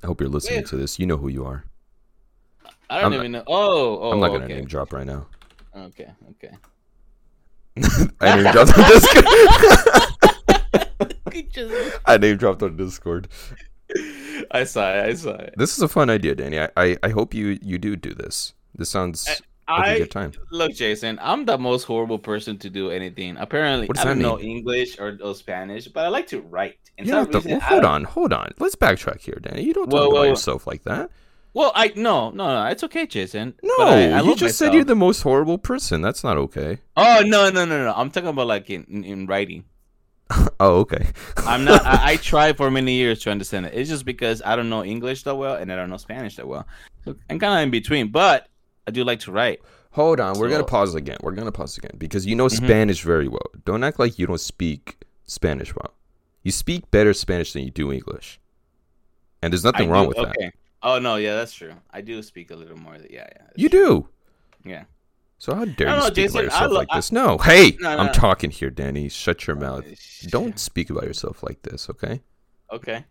[0.02, 0.68] I hope you're listening Wait.
[0.68, 0.98] to this.
[1.00, 1.66] You know who you are.
[2.90, 3.44] I don't I'm not- even know.
[3.48, 4.56] Oh, oh, I'm not oh, gonna okay.
[4.56, 5.28] name drop right now.
[5.76, 6.56] Okay, okay.
[8.22, 9.26] I name dropped on Discord.
[12.06, 13.28] I name dropped on Discord.
[14.52, 15.06] I saw it.
[15.10, 15.54] I saw it.
[15.58, 16.60] This is a fun idea, Danny.
[16.60, 18.54] I, I, I hope you you do do this.
[18.76, 19.36] This sounds a
[19.68, 20.32] I good time.
[20.52, 21.20] look, Jason.
[21.22, 23.38] I'm the most horrible person to do anything.
[23.38, 24.40] Apparently, I don't know?
[24.40, 26.78] English or, or Spanish, but I like to write.
[26.98, 28.54] And You some don't have to, well, hold on, hold on.
[28.60, 29.64] Let's backtrack here, Danny.
[29.64, 30.24] You don't talk whoa, about whoa.
[30.24, 31.12] yourself like that.
[31.54, 32.66] Well, I no, no, no.
[32.68, 33.56] It's okay, Jason.
[33.64, 36.02] No, I, I you just said you're the most horrible person.
[36.02, 36.80] That's not okay.
[36.96, 37.94] Oh no, no, no, no.
[37.96, 39.66] I'm talking about like in, in, in writing.
[40.60, 41.08] Oh, okay.
[41.38, 41.86] I'm not.
[41.86, 43.74] I, I tried for many years to understand it.
[43.76, 46.48] It's just because I don't know English that well and I don't know Spanish that
[46.48, 46.66] well.
[47.06, 48.48] So I'm kind of in between, but
[48.88, 49.60] I do like to write.
[49.92, 51.18] Hold on, we're gonna pause again.
[51.22, 52.56] We're gonna pause again because you know Mhm.
[52.58, 53.48] Spanish very well.
[53.66, 55.94] Don't act like you don't speak Spanish well.
[56.44, 58.40] You speak better Spanish than you do English,
[59.42, 60.54] and there's nothing I wrong do- with that.
[60.84, 61.74] Oh no, yeah, that's true.
[61.92, 62.96] I do speak a little more.
[63.10, 63.48] Yeah, yeah.
[63.56, 64.08] You true.
[64.64, 64.70] do.
[64.70, 64.84] Yeah.
[65.40, 67.12] So how dare you know, speak Jason, about yourself lo- like this?
[67.12, 68.14] No, hey, No, no, I'm no.
[68.14, 69.10] talking here, Danny.
[69.10, 69.86] Shut your mouth.
[69.86, 72.22] Uh, Don't speak about yourself like this, okay?
[72.72, 73.06] Okay.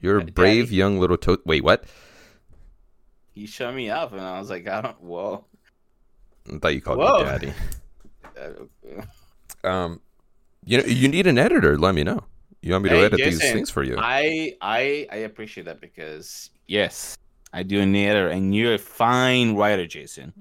[0.00, 1.84] You're a brave young little to- Wait, what?
[3.32, 5.00] He shut me up, and I was like, I don't.
[5.00, 5.44] Whoa.
[6.52, 7.18] I thought you called Whoa.
[7.18, 7.52] me daddy.
[9.62, 10.00] Um,
[10.64, 11.76] you know, you need an editor.
[11.76, 12.20] Let me know.
[12.62, 13.96] You want me to Hey, edit these things for you?
[13.98, 17.18] I I I appreciate that because yes,
[17.52, 20.32] I do need editor, and you're a fine writer, Jason.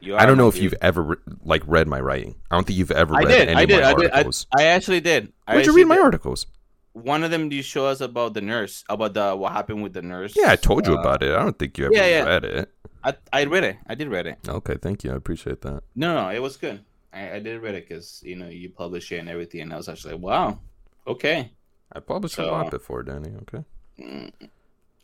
[0.00, 0.64] You I don't know if dude.
[0.64, 2.34] you've ever re- like read my writing.
[2.50, 3.48] I don't think you've ever I read did.
[3.48, 3.80] any I of did.
[3.80, 4.10] my I did.
[4.12, 4.24] I.
[4.58, 5.32] I actually did.
[5.46, 6.04] I Where'd you read my did.
[6.04, 6.46] articles?
[6.92, 9.94] One of them do you show us about the nurse, about the what happened with
[9.94, 10.34] the nurse.
[10.36, 11.34] Yeah, I told you Uh, about it.
[11.34, 12.24] I don't think you ever yeah, yeah.
[12.24, 12.70] read it.
[13.02, 13.76] I I read it.
[13.86, 14.38] I did read it.
[14.46, 15.12] Okay, thank you.
[15.12, 15.82] I appreciate that.
[15.96, 16.84] No, no, it was good.
[17.12, 19.76] I, I did read it because you know you publish it and everything, and I
[19.76, 20.58] was actually like, wow,
[21.06, 21.50] okay.
[21.92, 23.32] I published a lot before, Danny.
[23.42, 23.64] Okay.
[23.98, 24.32] Mm.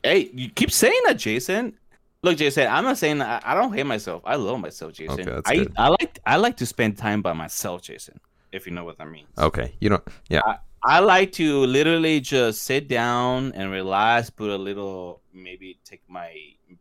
[0.02, 1.74] Hey, you keep saying that, Jason.
[2.22, 4.22] Look, Jason, I'm not saying I, I don't hate myself.
[4.24, 5.20] I love myself, Jason.
[5.20, 5.72] Okay, that's I good.
[5.76, 8.20] I like I like to spend time by myself, Jason.
[8.52, 9.26] If you know what I mean.
[9.36, 9.74] Okay.
[9.80, 10.04] You don't.
[10.28, 10.40] Yeah.
[10.44, 10.56] I
[11.00, 16.34] like to literally just sit down and relax, put a little, maybe take my,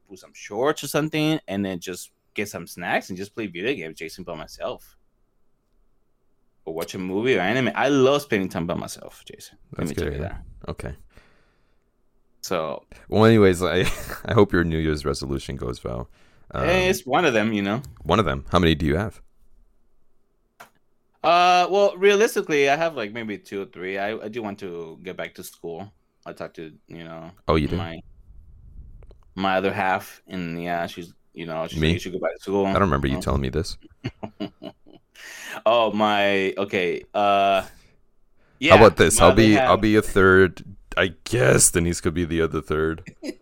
[0.07, 3.73] put some shorts or something, and then just get some snacks and just play video
[3.73, 4.95] games, Jason, by myself.
[6.63, 7.71] Or watch a movie or anime.
[7.75, 9.57] I love spending time by myself, Jason.
[9.71, 10.41] That's Let me good tell you that.
[10.69, 10.95] Okay.
[12.41, 13.79] So Well, anyways, I
[14.25, 16.09] I hope your New Year's resolution goes well.
[16.51, 17.81] Um, it's one of them, you know.
[18.03, 18.45] one of them.
[18.51, 19.21] How many do you have?
[21.27, 23.97] Uh, well, realistically, I have like maybe two or three.
[23.97, 25.91] I, I do want to get back to school.
[26.25, 27.75] I talked to you know Oh, you do.
[27.75, 27.99] my
[29.35, 31.87] my other half, and yeah, she's you know she's Me?
[31.89, 32.65] like, you should go back to school.
[32.65, 33.21] I don't remember you Oh.
[33.21, 33.77] telling me this.
[35.65, 37.03] oh my, okay.
[37.13, 37.65] Uh,
[38.59, 38.77] yeah.
[38.77, 39.19] How about this?
[39.19, 40.63] I'll be I'll be a third.
[40.95, 43.03] I guess Denise could be the other third.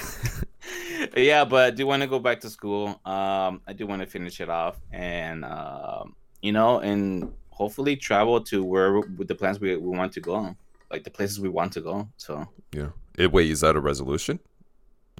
[1.16, 2.88] yeah, but I do want to go back to school.
[3.04, 8.40] Um, I do want to finish it off, and um, you know, and hopefully travel
[8.40, 10.54] to where with the plans we, we want to go,
[10.90, 12.08] like the places we want to go.
[12.16, 12.90] So Yeah.
[13.18, 14.38] It, wait, is that a resolution?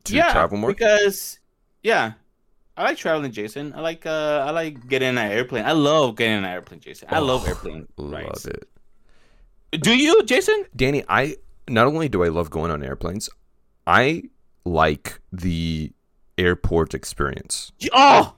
[0.05, 0.71] To yeah, travel more?
[0.71, 1.41] because
[1.83, 2.13] yeah,
[2.77, 3.73] I like traveling, Jason.
[3.75, 5.65] I like uh, I like getting in an airplane.
[5.65, 7.09] I love getting in an airplane, Jason.
[7.11, 8.69] I love Oh, airplane Love it.
[9.83, 10.67] Do you, Jason?
[10.77, 11.37] Danny, I
[11.69, 13.29] not only do I love going on airplanes,
[13.87, 14.25] I
[14.65, 15.91] like the
[16.39, 17.73] airport experience.
[17.93, 18.36] Oh,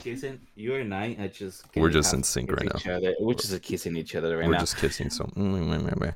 [0.00, 2.94] Jason, you and I are just We're just in sync right now.
[2.94, 3.14] other.
[3.20, 4.60] We're just kissing each other right We're now.
[4.60, 5.10] just kissing.
[5.10, 6.14] So mm, mm, mm,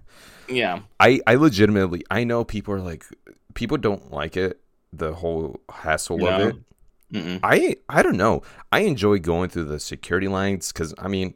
[0.48, 0.80] Yeah.
[1.00, 3.04] I I legitimately I know people are like
[3.54, 4.60] people don't like it
[4.92, 6.56] the whole hassle of it.
[7.12, 7.40] Mm-mm.
[7.42, 8.42] I I don't know.
[8.72, 11.34] I enjoy going through the security lines because I mean,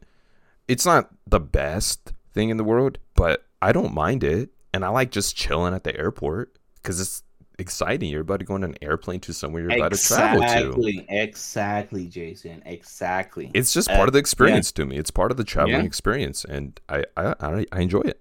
[0.67, 4.89] it's not the best thing in the world, but I don't mind it, and I
[4.89, 7.23] like just chilling at the airport because it's
[7.59, 8.09] exciting.
[8.11, 10.47] You're about to go on an airplane to somewhere you're about to travel to.
[10.47, 11.07] Exactly.
[11.09, 12.63] Exactly, Jason.
[12.65, 13.51] Exactly.
[13.55, 14.97] It's just Uh, part of the experience to me.
[14.97, 15.87] It's part of the traveling Yeah.
[15.87, 18.21] experience, and I I I, I enjoy it.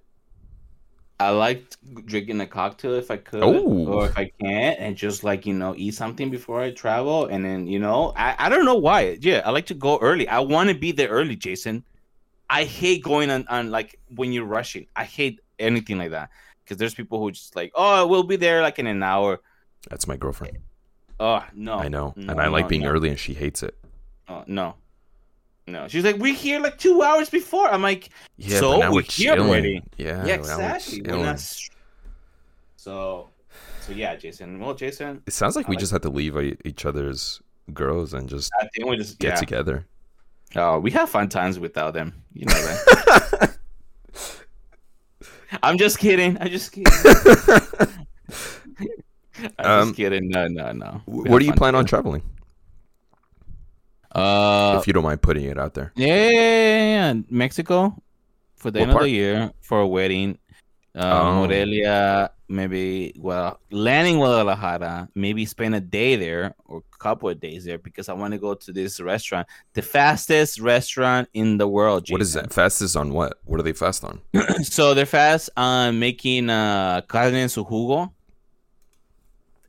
[1.19, 3.88] I liked drinking a cocktail if I could, Oh.
[3.88, 7.43] or if I can't, and just like you know, eat something before I travel, and
[7.43, 9.17] then you know, I, I don't know why.
[9.21, 10.28] Yeah, I like to go early.
[10.28, 11.84] I want to be there early, Jason.
[12.50, 14.88] I hate going on, on like when you're rushing.
[14.95, 16.30] I hate anything like that
[16.68, 19.40] because there's people who just like, oh, we'll be there like in an hour.
[19.90, 20.58] That's my girlfriend.
[21.20, 22.90] Oh no, I know, no, and I like being no.
[22.90, 23.76] early, and she hates it.
[24.28, 24.76] Oh, no,
[25.66, 25.88] no.
[25.88, 27.68] She's like, we're here like two hours before.
[27.70, 29.50] I'm like, Yeah, So, we're we're here chilling.
[29.50, 29.84] already.
[29.98, 31.02] Yeah, yeah, we're exactly.
[31.02, 31.40] We're not
[32.76, 33.30] So,
[33.82, 34.60] so yeah, Jason.
[34.60, 37.42] Well, Jason, It sounds like I we like- just had to leave e- each other's
[37.74, 39.36] girls and just I think we just get yeah.
[39.36, 39.86] together.
[40.56, 42.14] Oh, we have fun times without them.
[42.34, 43.57] You know that.
[45.64, 46.38] I'm just kidding.
[46.40, 46.94] I'm just kidding.
[49.60, 50.30] I'm Um, just kidding.
[50.30, 51.02] No, no, no.
[51.06, 52.24] We Where do you plan on traveling?
[54.14, 55.92] Uh, if you don't mind putting it out there.
[55.96, 57.22] yeah, yeah, yeah, yeah.
[57.30, 58.02] Mexico
[58.56, 60.40] for the What end of the year for a wedding.
[60.98, 61.46] Uh, Oh.
[61.46, 67.66] Morelia, maybe well, landing Guadalajara, maybe spend a day there or a couple of days
[67.66, 72.10] there because I want to go to this restaurant, the fastest restaurant in the world.
[72.10, 72.52] What is that?
[72.52, 73.40] Fastest on what?
[73.46, 74.22] What are they fast on?
[74.64, 78.12] so they're fast on making uh carne en su jugo.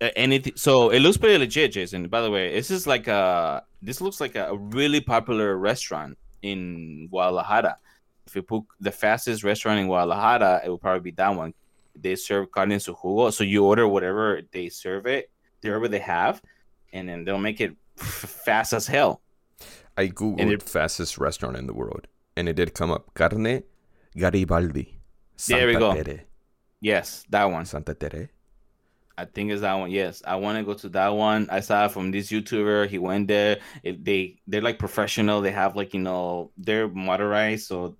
[0.00, 0.52] Uh, anything.
[0.56, 2.08] So it looks pretty legit, Jason.
[2.08, 7.08] By the way, this is like a this looks like a really popular restaurant in
[7.10, 7.76] Guadalajara.
[8.28, 11.54] If you put the fastest restaurant in Guadalajara, it will probably be that one.
[11.96, 15.30] They serve carne en su jugo, so you order whatever they serve it,
[15.62, 16.42] whatever they have,
[16.92, 19.22] and then they'll make it fast as hell.
[19.96, 23.14] I googled it- fastest restaurant in the world, and it did come up.
[23.14, 23.62] Carne
[24.14, 25.00] Garibaldi.
[25.36, 25.94] Santa There we go.
[25.94, 26.24] Tere.
[26.80, 27.64] Yes, that one.
[27.64, 28.28] Santa Tere.
[29.16, 29.90] I think it's that one.
[29.90, 31.48] Yes, I want to go to that one.
[31.50, 32.88] I saw it from this YouTuber.
[32.88, 33.58] He went there.
[33.82, 35.40] It, they they're like professional.
[35.40, 37.96] They have like you know they're motorized, so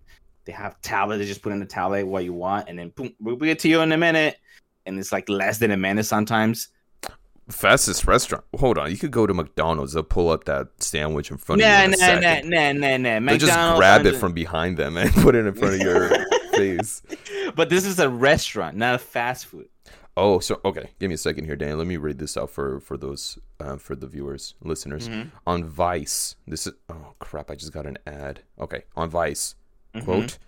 [0.49, 1.19] they have tablet.
[1.19, 3.69] They just put in the tablet what you want, and then boom, we'll get to
[3.69, 4.39] you in a minute.
[4.87, 6.69] And it's like less than a minute sometimes.
[7.51, 8.45] Fastest restaurant.
[8.59, 8.91] Hold on.
[8.91, 9.93] You could go to McDonald's.
[9.93, 13.19] They'll pull up that sandwich in front Nah, of you a nah, nah, nah, nah,
[13.19, 13.31] nah.
[13.31, 16.09] They'll just grab it from behind them and put it in front of your
[16.53, 17.03] face.
[17.55, 19.69] But this is a restaurant, not a fast food.
[20.17, 20.91] Oh, so okay.
[20.99, 21.77] Give me a second here, Dan.
[21.77, 25.11] Let me read this out for for those uh, for the viewers, listeners.
[25.11, 25.31] Mhm.
[25.47, 27.51] On Vice, this is oh crap!
[27.51, 28.41] I just got an ad.
[28.59, 29.55] Okay, on Vice,
[30.01, 30.05] Mhm.
[30.05, 30.39] quote: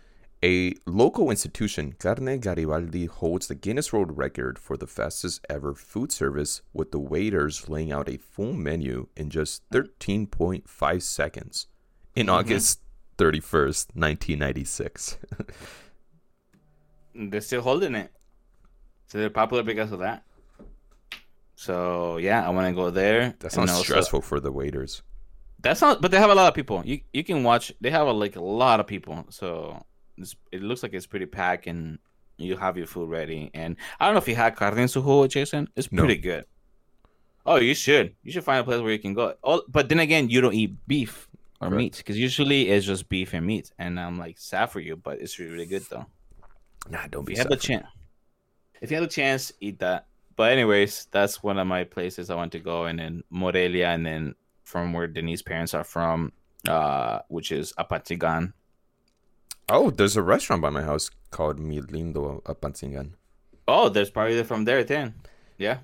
[0.43, 6.11] A local institution, Carne Garibaldi, holds the Guinness World Record for the fastest ever food
[6.13, 11.67] service, with the waiters laying out a full menu in just 13.5 seconds
[12.17, 12.33] in Mhm.
[12.33, 12.81] August
[13.19, 15.19] 31st, 1996.
[17.15, 18.11] They're still holding it.
[19.09, 20.25] So they're popular because of that.
[21.57, 23.35] So yeah, I want to go there.
[23.41, 25.03] That sounds also- stressful for the waiters.
[25.63, 26.83] That's not, but they have a lot of people.
[26.85, 27.73] You you can watch.
[27.81, 29.85] They have a, like a lot of people, so
[30.17, 31.99] it's, it looks like it's pretty packed, and
[32.39, 33.51] you have your food ready.
[33.53, 35.69] And I don't know if you had carne en su jugo, Jason.
[35.77, 36.03] It's No.
[36.05, 36.45] pretty good.
[37.47, 38.15] Oh, you should.
[38.23, 39.35] You should find a place where you can go.
[39.43, 41.29] Oh, but then again, you don't eat beef
[41.61, 41.79] or Correct.
[41.79, 43.73] meat because usually it's just beef and meat.
[43.79, 46.07] And I'm like sad for you, but it's really, really good though.
[46.89, 47.87] Nah, don't If be you have the chance,
[48.81, 50.07] if you have the chance, eat that.
[50.37, 54.07] But anyways, that's one of my places I want to go, and then Morelia, and
[54.07, 54.35] then
[54.71, 56.33] from where Denise's parents are from,
[56.69, 58.53] uh, which is Apatzingán.
[59.69, 62.41] Oh, there's a restaurant by my house called Mi Lindo.
[63.67, 65.15] Oh, there's probably from there then.
[65.59, 65.79] Yeah,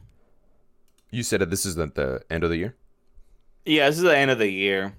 [1.10, 2.74] You said that this is at the end of the year?
[3.66, 3.86] yeah.
[3.88, 4.94] This is the end of the year,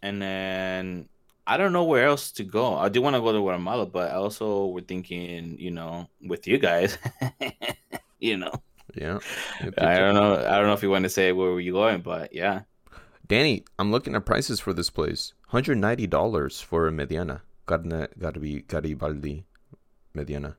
[0.00, 1.08] and then
[1.46, 2.74] I don't know where else to go.
[2.74, 6.46] I do want to go to Guatemala, but I also we're thinking, you know, with
[6.46, 6.96] you guys,
[8.18, 8.52] you know.
[8.94, 9.18] Yeah.
[9.78, 10.34] I don't know.
[10.36, 12.62] I don't know if you want to say where were you going, but yeah.
[13.26, 15.32] Danny, I'm looking at prices for this place.
[15.52, 17.40] $190 for a mediana.
[17.66, 19.44] Carne Garibi- Garibaldi
[20.14, 20.56] mediana.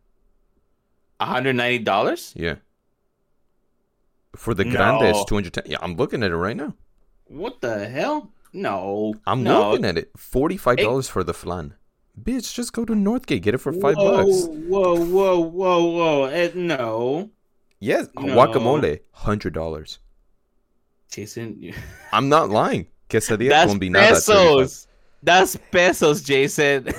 [1.20, 2.34] $190?
[2.36, 2.56] Yeah.
[4.36, 5.64] For the grande, it's 210.
[5.72, 6.74] Yeah, I'm looking at it right now.
[7.26, 8.32] What the hell?
[8.52, 9.16] No.
[9.26, 9.72] I'm no.
[9.72, 10.14] looking at it.
[10.18, 11.76] $45 for the flan.
[12.22, 14.48] Bitch, just go to Northgate, get it for five whoa, bucks.
[14.48, 16.24] Whoa, whoa, whoa, whoa!
[16.26, 17.30] Eh, no,
[17.80, 18.34] Yes, No.
[18.34, 20.00] guacamole, hundred dollars.
[21.16, 21.56] Jason.
[21.62, 21.74] you-
[22.12, 22.88] I'm not lying.
[23.10, 24.14] Quesadilla That's combinada, 35.
[24.16, 24.88] pesos.
[25.24, 26.88] That's pesos, Jason.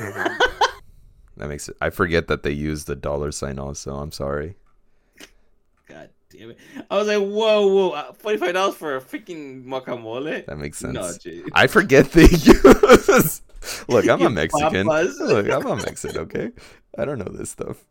[1.38, 1.76] That makes it.
[1.82, 3.94] I forget that they use the dollar sign also.
[3.96, 4.56] I'm sorry.
[5.86, 6.58] God damn it!
[6.90, 10.46] I was like, whoa, whoa, uh, forty-five dollars for a freaking guacamole.
[10.46, 10.94] That makes sense.
[10.94, 11.42] No, Jay.
[11.52, 13.42] I forget they use.
[13.86, 14.86] Look, I'm a Mexican.
[14.86, 16.16] Look, I'm a Mexican.
[16.22, 16.52] Okay,
[16.96, 17.84] I don't know this stuff.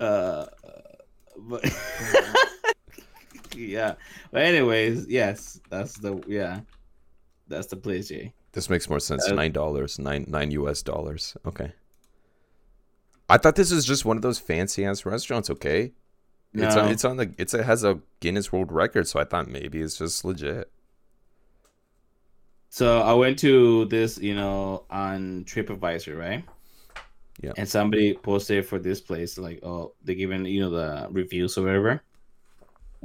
[0.00, 0.46] uh,
[1.36, 1.64] but
[3.60, 3.94] yeah.
[4.30, 6.60] But anyways, yes, that's the yeah,
[7.48, 8.32] that's the place, Jay.
[8.52, 9.28] This makes more sense.
[9.30, 10.82] Nine dollars, nine nine U.S.
[10.82, 11.36] dollars.
[11.46, 11.72] Okay.
[13.28, 15.50] I thought this was just one of those fancy ass restaurants.
[15.50, 15.92] Okay,
[16.54, 19.48] it's on, it's on the it's it has a Guinness World Record, so I thought
[19.48, 20.70] maybe it's just legit.
[22.70, 26.44] So I went to this, you know, on TripAdvisor, right?
[27.40, 27.52] Yeah.
[27.56, 31.62] And somebody posted for this place, like, oh, they given you know the reviews or
[31.62, 32.02] whatever.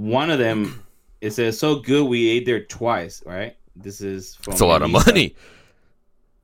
[0.01, 0.83] One of them,
[1.21, 3.55] it says so good we ate there twice, right?
[3.75, 5.35] This is from It's a lot of money.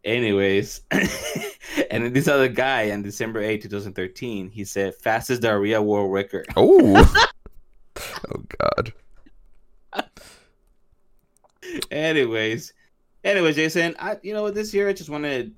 [0.03, 6.13] Anyways, and then this other guy on December 8, 2013, he said fastest diarrhea world
[6.13, 6.45] record.
[6.55, 7.25] Oh.
[7.97, 8.93] oh God.
[11.89, 12.73] anyways,
[13.23, 15.49] anyways, Jason, I you know this year I just want to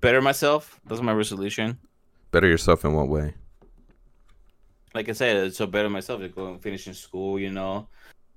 [0.00, 0.80] better myself.
[0.86, 1.78] That's my resolution.
[2.30, 3.34] Better yourself in what way?
[4.96, 7.86] Like I said, so better myself to go and finish in school, you know,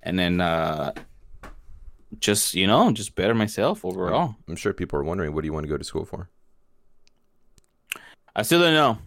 [0.03, 0.91] and then uh
[2.19, 4.35] just you know just better myself overall.
[4.49, 6.29] I'm sure people are wondering, what do you want to go to school for?
[8.35, 8.99] I still don't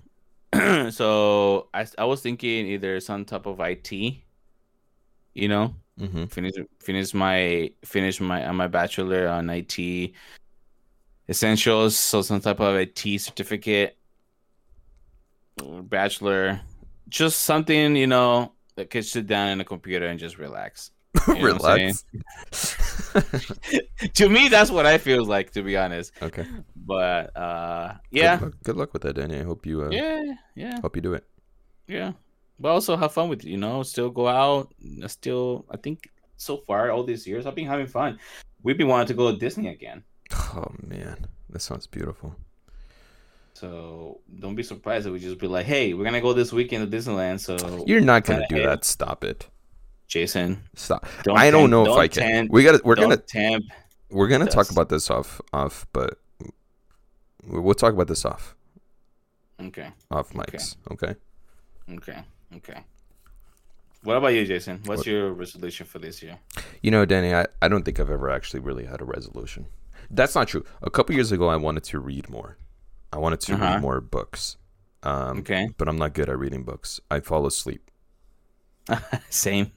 [0.54, 0.90] know.
[0.90, 3.92] so I I was thinking either some type of IT,
[5.34, 6.24] you know, Mm-hmm.
[6.32, 10.14] finish finish my finish my uh, my bachelor on IT
[11.28, 13.98] essentials, so some type of IT certificate,
[15.82, 16.60] bachelor,
[17.08, 20.90] just something you know that could sit down in a computer and just relax.
[21.28, 22.04] You know what I'm Relax.
[24.14, 26.12] to me, that's what I feel like, to be honest.
[26.22, 26.46] okay.
[26.74, 29.38] But uh, yeah, Good luck, good luck with that, Danny.
[29.38, 30.22] I hope you uh, yeah,
[30.56, 31.24] yeah, hope you do it.
[31.86, 32.12] yeah.
[32.58, 33.82] But also have fun with it, you know.
[33.82, 34.72] Still go out.
[35.06, 38.18] Still, I think so far all these years I've been having fun.
[38.62, 40.04] We've been wanting to go to Disney again.
[40.32, 42.34] Oh man, that sounds beautiful.
[43.54, 46.90] So don't be surprised if we just be like, "Hey, we're gonna go this weekend
[46.90, 48.84] to Disneyland." So You're not gonna do that.
[48.84, 49.48] Stop it.
[50.08, 51.06] Jason, Stop.
[51.22, 52.48] don't I don't know if I can.
[52.50, 52.84] we got.
[52.84, 53.16] We're gonna.
[53.16, 53.64] tamp.
[54.10, 55.40] We're gonna talk about this off.
[55.52, 56.18] Off, but
[57.46, 58.54] we- we'll talk about this off.
[59.60, 60.38] Okay, Off Okay.
[60.58, 60.76] mics.
[60.90, 61.14] Okay.
[61.94, 62.18] okay,
[62.56, 62.80] okay.
[64.02, 64.80] What about you, Jason?
[64.84, 66.38] What's What- your resolution for this year?
[66.82, 69.66] You know, Danny, I, I don't think I've ever actually really had a resolution.
[70.10, 70.64] That's not true.
[70.82, 72.56] A couple years ago, I wanted to read more.
[73.12, 73.64] I wanted to Uh-huh.
[73.64, 74.56] read more books.
[75.02, 77.00] Um, Okay, but I'm not good at reading books.
[77.10, 77.90] I fall asleep.
[79.30, 79.72] same,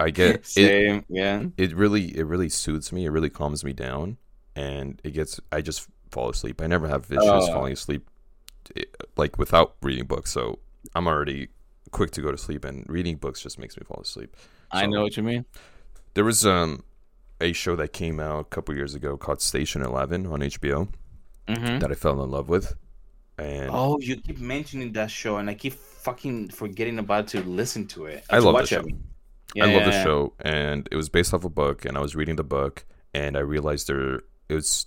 [0.00, 0.76] I get it.
[0.86, 1.04] same.
[1.08, 3.04] yeah, It really, it really soothes me.
[3.04, 4.16] It really calms me down,
[4.56, 5.40] and it gets.
[5.52, 6.60] I just fall asleep.
[6.62, 7.46] I never have issues Oh.
[7.52, 8.08] falling asleep,
[8.76, 8.84] eh,
[9.16, 10.30] like without reading books.
[10.32, 10.58] So
[10.94, 11.48] I'm already
[11.90, 14.36] quick to go to sleep, and reading books just makes me fall asleep.
[14.70, 15.44] I know what you mean.
[16.14, 16.84] There was um
[17.40, 20.88] a show that came out a couple years ago called Station Eleven on HBO
[21.48, 22.74] hmm that I fell in love with,
[23.38, 27.86] and Oh, you keep mentioning that show, and I keep fucking forgetting about to listen
[27.88, 28.24] to it.
[28.30, 28.80] I love the show.
[28.86, 28.94] it.
[29.54, 30.02] Yeah, I love yeah, the yeah.
[30.04, 32.84] show, and it was based off a book, and I was reading the book,
[33.14, 34.16] and I realized there
[34.48, 34.86] it was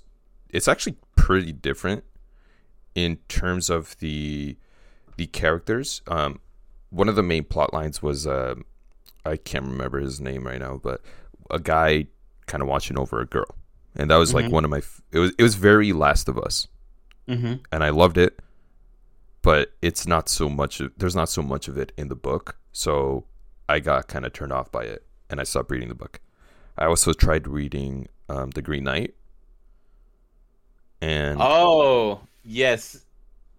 [0.49, 2.03] it's actually pretty different
[2.95, 4.57] in terms of the
[5.17, 6.01] the characters.
[6.07, 6.39] Um,
[6.89, 8.55] one of the main plot lines was uh,
[9.25, 11.01] I can't remember his name right now, but
[11.51, 12.07] a guy
[12.47, 13.55] kind of watching over a girl,
[13.95, 14.51] and that was like Mhm.
[14.51, 14.77] one of my.
[14.79, 16.67] f- It was it was very Last of Us,
[17.27, 17.59] Mhm.
[17.71, 18.39] and I loved it,
[19.41, 20.79] but it's not so much.
[20.79, 23.25] Of, there's not so much of it in the book, so
[23.69, 26.19] I got kind of turned off by it, and I stopped reading the book.
[26.77, 29.13] I also tried reading um, The Green Knight,
[31.01, 33.03] and Oh yes.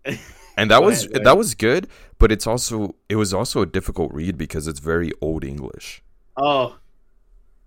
[0.56, 4.12] and that was ahead, that was good, but it's also it was also a difficult
[4.12, 6.02] read because it's very old English.
[6.36, 6.76] Oh,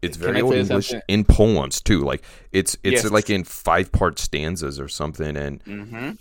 [0.01, 1.01] It's very old English something?
[1.07, 2.01] in poems too.
[2.03, 3.11] Like it's it's Yes.
[3.11, 6.11] like in five part stanzas or something, and mm-hmm.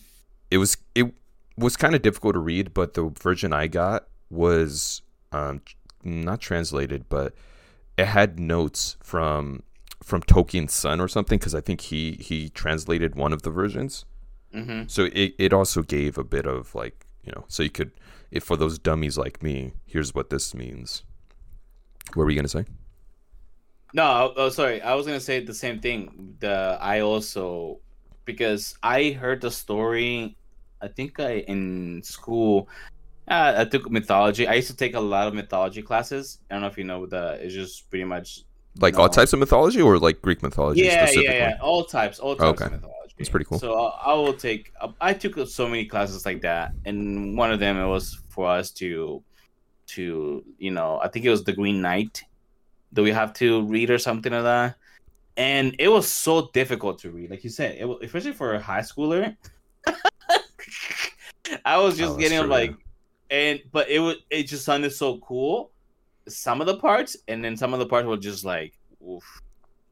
[0.51, 1.13] it was it
[1.57, 5.03] was kind of difficult to read, but the version I got was
[5.33, 5.61] um
[6.03, 7.35] not translated, but
[7.97, 9.63] it had notes from
[10.03, 14.05] from Tolkien's son or something because I think he he translated one of the versions.
[14.55, 14.85] Mm-hmm.
[14.87, 17.93] So it it also gave a bit of like you know so you could
[18.31, 21.03] if for those dummies like me, here's what this means.
[22.15, 22.65] What were you gonna say?
[23.95, 24.83] No, oh, sorry.
[24.83, 26.35] I was gonna say the same thing.
[26.41, 27.79] The I also
[28.25, 30.37] because I heard the story.
[30.83, 32.69] I think I in school.
[33.29, 34.49] Uh, I took mythology.
[34.49, 36.41] I used to take a lot of mythology classes.
[36.51, 37.39] I don't know if you know the.
[37.41, 38.43] It's just pretty much.
[38.81, 41.59] Like all types of mythology or like Greek mythology Yeah, yeah, yeah.
[41.63, 42.65] All types, all types Okay.
[42.65, 43.15] of mythology.
[43.17, 43.61] That's pretty cool.
[43.61, 44.73] So I, I will take.
[45.01, 48.73] I took so many classes like that, and one of them it was for us
[48.73, 49.23] to,
[49.87, 52.25] to you know, I think it was the Green Knight
[52.95, 54.77] that we have to read or something like that,
[55.37, 57.31] and it was so difficult to read.
[57.31, 59.37] Like you said, it was, especially for a high schooler.
[61.65, 62.75] I was Oh, just that's getting true, like,
[63.31, 65.73] and but it was it just sounded so cool.
[66.29, 69.25] Some of the parts, and then some of the parts were just like, oof,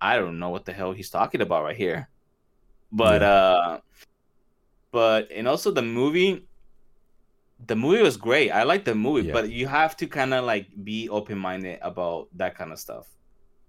[0.00, 2.08] I don't know what the hell he's talking about right here.
[2.92, 3.80] But uh
[4.92, 6.46] but and also the movie
[7.66, 8.50] the movie was great.
[8.50, 9.32] I like the movie, Yeah.
[9.34, 13.06] but you have to kind of like be open minded about that kind of stuff.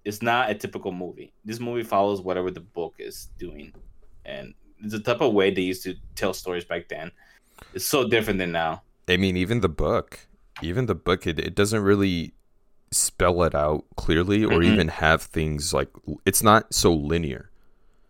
[0.05, 1.33] It's not a typical movie.
[1.45, 3.73] This movie follows whatever the book is doing.
[4.25, 7.11] And it's the type of way they used to tell stories back then.
[7.73, 8.81] It's so different than now.
[9.07, 10.19] I mean, even the book,
[10.61, 12.33] even the book, it, it doesn't really
[12.91, 14.65] spell it out clearly or Mhm.
[14.73, 15.89] even have things like
[16.25, 17.49] it's not so linear.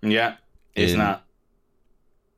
[0.02, 0.36] Yeah.
[0.76, 1.26] It's In- not.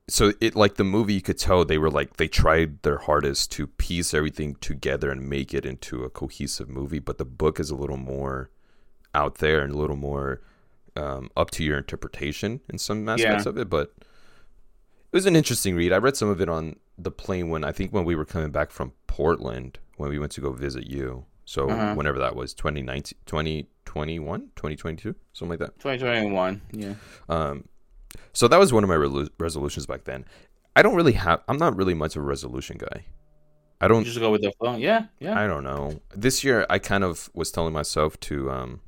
[0.08, 3.52] So it like the movie, you could tell they were like they tried their hardest
[3.54, 7.00] to piece everything together and make it into a cohesive movie.
[7.00, 8.52] But the book is a little more
[9.16, 10.42] out there and a little more
[10.96, 13.50] um, up to your interpretation in some aspects Yeah.
[13.50, 13.70] of it.
[13.70, 15.92] But it was an interesting read.
[15.92, 18.52] I read some of it on the plane when I think when we were coming
[18.52, 21.26] back from Portland when we went to go visit you.
[21.46, 21.96] So Uh-huh.
[21.96, 25.80] whenever that was 2019, 2021, 2022, something like that.
[25.80, 26.62] 2021.
[26.72, 26.94] Yeah.
[27.30, 27.66] Um,
[28.34, 30.26] so that was one of my relu- resolutions back then.
[30.76, 31.42] I don't really have.
[31.48, 33.06] I'm not really much of a resolution guy.
[33.82, 34.04] I don't.
[34.04, 34.76] just go with the flow.
[34.76, 35.06] Yeah.
[35.20, 35.40] Yeah.
[35.40, 36.00] I don't know.
[36.16, 38.82] This year, I kind of was telling myself to um,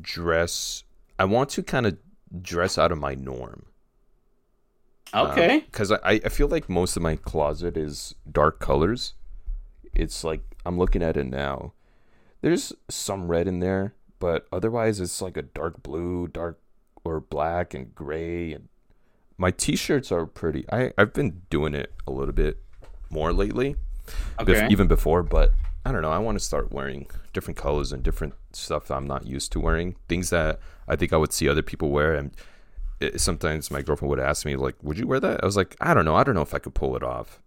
[0.00, 0.84] dress.
[1.18, 1.98] I want to kind of
[2.40, 3.66] dress out of my norm.
[5.14, 5.60] Okay.
[5.66, 9.14] Because I, I feel like most of my closet is dark colors.
[9.94, 11.72] It's like I'm looking at it now.
[12.40, 16.58] There's some red in there, but otherwise it's like a dark blue, dark
[17.04, 18.52] or black and gray.
[18.52, 18.68] And
[19.38, 20.64] my t-shirts are pretty.
[20.72, 22.58] I I've been doing it a little bit
[23.10, 23.76] more lately,
[24.40, 24.68] okay.
[24.70, 25.22] even before.
[25.22, 25.52] But
[25.84, 26.12] I don't know.
[26.12, 29.96] I want to start wearing different colors and different stuff I'm not used to wearing.
[30.08, 32.36] Things that I think I would see other people wear and
[33.02, 35.76] it, sometimes my girlfriend would ask me like would you wear that i was like
[35.80, 37.40] i don't know i don't know if i could pull it off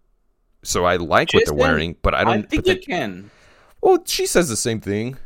[0.64, 3.32] so i like what they're wearing but i don't I think but you they- can.
[3.82, 5.18] well she says the same thing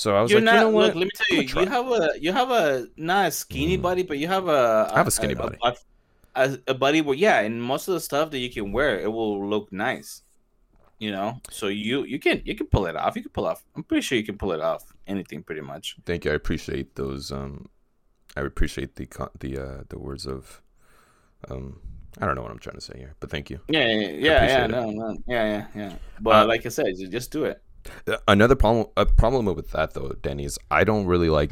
[0.00, 0.54] so i was You're like not.
[0.54, 1.62] you know what Look, let me tell you.
[1.62, 2.02] You have a.
[2.24, 2.64] You have a
[2.96, 3.82] not a skinny Mm.
[3.88, 4.60] body, but you have a.
[4.94, 5.58] I have a skinny body.
[5.68, 5.74] A,
[6.42, 9.10] a, a body where yeah, and most of the stuff that you can wear, it
[9.16, 10.22] will look nice.
[11.04, 13.16] You know, so you you can you can pull it off.
[13.16, 13.60] You can pull off.
[13.74, 14.84] I'm pretty sure you can pull it off.
[15.06, 15.96] Anything, pretty much.
[16.04, 17.52] thank you i appreciate those um
[18.36, 19.06] i appreciate the
[19.40, 20.60] the uh the words of
[21.50, 21.80] um
[22.20, 24.46] i don't know what i'm trying to say here but thank you Yeah, yeah, yeah,
[24.52, 25.92] yeah, no, no, yeah, yeah, yeah.
[26.20, 27.58] But Uh, like I said, just do it.
[28.26, 31.50] Another problem a problem with that though danny is i don't really like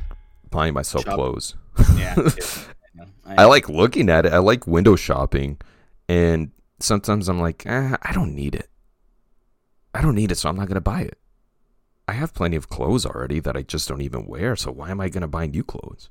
[0.51, 1.15] buying myself Shop.
[1.15, 1.55] clothes
[1.97, 4.33] Yeah, yeah, I like looking at it.
[4.33, 5.59] I like window shopping,
[6.09, 8.71] and sometimes I'm like, eh, I don't need it.
[9.95, 11.19] I don't need it, so I'm not gonna buy it.
[12.09, 14.57] I have plenty of clothes already that I just don't even wear.
[14.57, 16.09] So why am I gonna buy new clothes?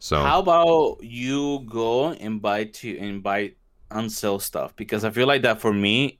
[0.00, 3.52] So How about you go and buy to and buy
[3.90, 4.74] on sale stuff?
[4.76, 6.18] Because I feel like that for me,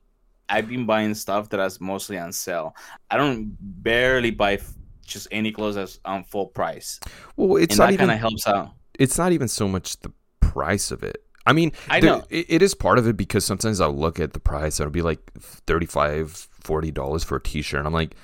[0.49, 2.77] I've been buying stuff that is mostly on sale.
[3.11, 4.73] I don't barely buy f-
[5.05, 7.01] just any clothes that's on full price,
[7.37, 8.71] well, it's and not that even kind of helps out.
[8.99, 11.23] it's not even so much the price of it.
[11.47, 12.25] I mean, I there- know.
[12.31, 14.93] it, it is part of it because sometimes I'll look at the price and it'll
[14.93, 17.79] be like 35 $40 for a t-shirt.
[17.79, 18.17] And I'm like,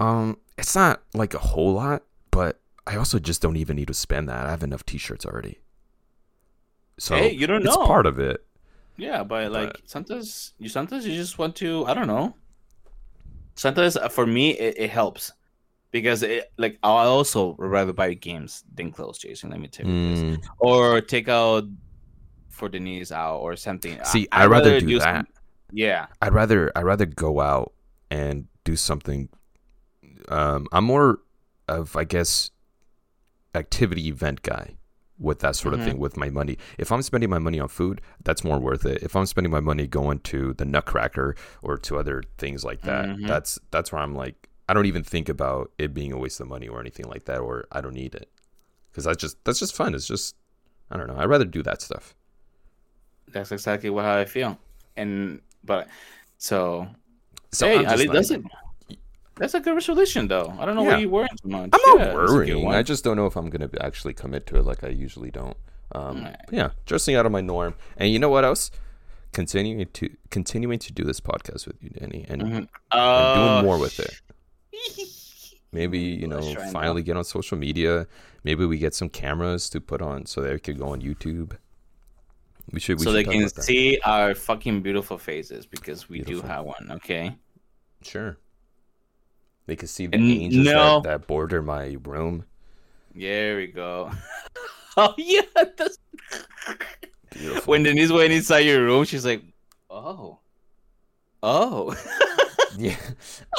[0.00, 2.02] um, it's not like a whole lot,
[2.32, 2.58] but
[2.88, 4.46] I also just don't even need to spend that.
[4.46, 5.60] I have enough t-shirts already.
[6.98, 7.86] So Hey, you don't it's know.
[7.86, 8.44] part of it.
[8.96, 11.84] Yeah, but like But- sometimes you sometimes you just want to.
[11.86, 12.34] I don't know.
[13.54, 15.32] Sometimes uh, for me it, it helps
[15.90, 19.50] because it like I also rather buy games than clothes, Jason.
[19.50, 20.38] Let me tell you this.
[20.38, 21.64] Mm, or take out
[22.48, 23.98] for Denise out or something.
[24.04, 25.26] see, I, I'd rather do some- that.
[25.72, 27.72] yeah, I'd rather I'd rather go out
[28.10, 29.28] and do something.
[30.28, 31.20] Um, I'm more
[31.68, 32.50] of I guess
[33.54, 34.75] activity event guy
[35.18, 35.84] with that sort of Mhm.
[35.84, 36.58] thing with my money.
[36.78, 39.02] If I'm spending my money on food, that's more worth it.
[39.02, 43.06] If I'm spending my money going to the Nutcracker or to other things like that,
[43.06, 43.26] Mhm.
[43.26, 46.48] that's that's where I'm like I don't even think about it being a waste of
[46.48, 48.28] money or anything like that, or I don't need it
[48.90, 49.94] because that's just that's just fun.
[49.94, 50.34] It's just
[50.90, 51.16] I don't know.
[51.16, 52.14] I'd rather do that stuff.
[53.28, 54.58] that's exactly what how I feel.
[54.96, 55.88] And but
[56.38, 56.88] so,
[57.52, 58.48] So hey, at least that's even- a
[59.36, 60.54] that's a good resolution though.
[60.58, 60.92] I don't know Yeah.
[60.92, 61.70] why you worrying so much.
[61.72, 62.68] I'm not Yeah, that's worrying.
[62.68, 65.56] I just don't know if I'm gonna actually commit to it like I usually don't.
[65.92, 66.36] Um, Alright.
[66.50, 67.74] yeah, dressing out of my norm.
[67.96, 68.70] And you know what else?
[69.32, 72.56] Continuing to continuing to do this podcast with you, Danny, and, Mhm.
[72.56, 74.20] and Oh, doing more with it.
[75.72, 76.70] Maybe you know, Let's try now.
[76.72, 78.06] finally get on social media.
[78.44, 81.56] Maybe we get some cameras to put on so they could go on YouTube.
[82.72, 82.98] We should.
[82.98, 86.42] We so should they can see our fucking beautiful faces because we Beautiful.
[86.42, 86.90] do have one.
[86.92, 87.36] Okay.
[88.02, 88.36] Sure.
[89.66, 91.00] They could see the N- angels no.
[91.00, 92.44] that, that border my room.
[93.14, 94.10] There we go.
[94.96, 95.42] oh yeah.
[95.54, 95.98] That's...
[97.30, 97.70] Beautiful.
[97.70, 99.42] when Denise went inside your room, she's like,
[99.90, 100.38] "Oh,
[101.42, 101.94] oh."
[102.78, 102.96] yeah,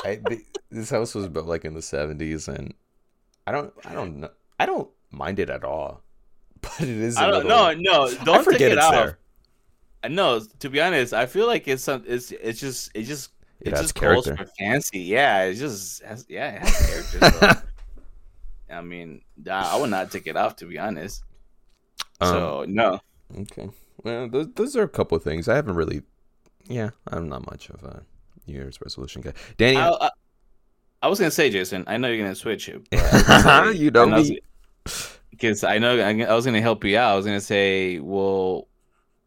[0.05, 0.41] I, th-
[0.71, 2.73] this house was built like in the seventies, and
[3.45, 4.29] I don't, I don't know,
[4.59, 6.01] I don't mind it at all.
[6.61, 7.17] But it is.
[7.17, 7.45] a I don't.
[7.47, 8.15] little- No, no.
[8.25, 8.93] Don't I forget take it it's off.
[8.93, 9.19] there.
[10.09, 12.03] No, to be honest, I feel like it's some.
[12.07, 13.29] It's it's just it just
[13.61, 14.45] It it, just calls character.
[14.45, 14.99] for fancy.
[14.99, 17.39] Yeah, it just has, yeah, it has character.
[17.39, 17.61] so.
[18.69, 21.23] I mean, I would not take it off to be honest.
[22.19, 22.99] Um, so no,
[23.41, 23.69] Okay.
[24.03, 25.47] Well, those, those are a couple of things.
[25.47, 26.01] I haven't really.
[26.67, 28.03] Yeah, I'm not much of a
[28.45, 29.33] New Year's resolution guy.
[29.57, 30.09] Danny, I, I,
[31.01, 31.83] I was gonna say, Jason.
[31.87, 32.87] I know you're gonna switch it.
[32.91, 34.39] but I was gonna say- you know and I me.
[35.31, 37.13] because I know I I was gonna help you out.
[37.13, 38.67] I was gonna say, well,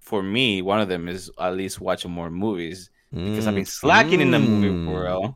[0.01, 4.21] for me, one of them is at least watching more movies because I've been slacking
[4.21, 4.93] in the movie Mm.
[4.93, 5.35] world,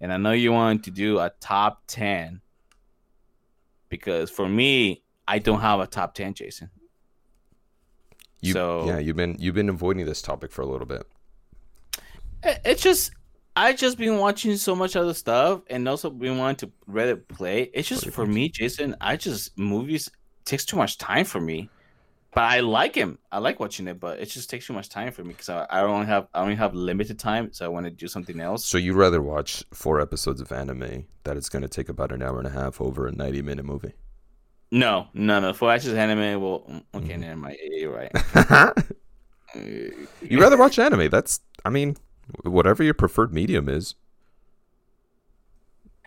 [0.00, 2.40] and I know you want to do a top ten.
[3.88, 6.70] Because for me, I don't have a top ten, Jason.
[8.40, 11.06] You, so- yeah, you've been you've been avoiding this topic for a little bit.
[12.42, 13.12] It- It's just
[13.58, 17.70] I just been watching so much other stuff, and also been wanting to Reddit play.
[17.72, 18.94] It's just What do you for me, Jason.
[19.00, 20.10] I just movies
[20.44, 21.70] takes too much time for me.
[22.36, 23.18] But I like him.
[23.32, 25.64] I like watching it, but it just takes too much time for me because I,
[25.70, 28.62] I only have I only have limited time, so I want to do something else.
[28.66, 32.20] So you'd rather watch four episodes of anime that is going to take about an
[32.20, 33.94] hour and a half over a ninety minute movie?
[34.70, 35.54] No, no, no.
[35.54, 37.20] For actually anime, well, mm, okay, Mhm.
[37.20, 37.56] never mind.
[37.70, 38.12] You're right.
[39.54, 41.08] You'd rather watch anime?
[41.08, 41.96] That's, I mean,
[42.42, 43.94] whatever your preferred medium is.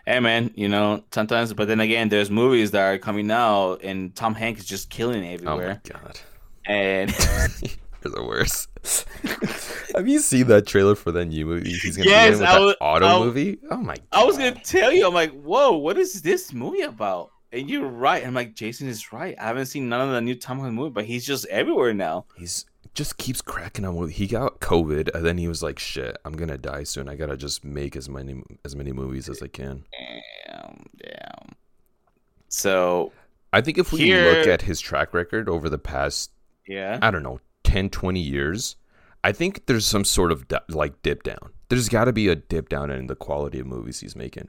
[0.06, 4.14] Hey man, you know sometimes, but then again, there's movies that are coming out, and
[4.14, 5.82] Tom Hanks is just killing it Oh my everywhere.
[5.88, 6.20] god,
[6.66, 7.10] and
[7.62, 8.68] you're the worst.
[9.94, 11.70] Have you seen that trailer for that new movie?
[11.70, 13.58] He's gonna Yes, be in with I that auto I was- movie.
[13.70, 13.94] Oh my!
[13.96, 14.04] God.
[14.12, 17.30] I was gonna tell you, I'm like, whoa, what is this movie about?
[17.52, 18.24] And you're right.
[18.24, 19.34] I'm like, Jason is right.
[19.38, 22.26] I haven't seen none of the new Tom Hanks movie, but he's just everywhere now.
[22.36, 22.64] He's
[22.94, 23.94] just keeps cracking on.
[23.94, 27.08] What he got COVID, and then he was like, "Shit, I'm gonna die soon.
[27.08, 31.54] I gotta just make as many as many movies as I can." Damn, damn.
[32.48, 33.12] So
[33.52, 36.30] I think if we Here- look at his track record over the past,
[36.66, 38.76] yeah, I don't know, 10, 20 years,
[39.22, 41.52] I think there's some sort of like dip down.
[41.68, 44.48] There's got to be a dip down in the quality of movies he's making.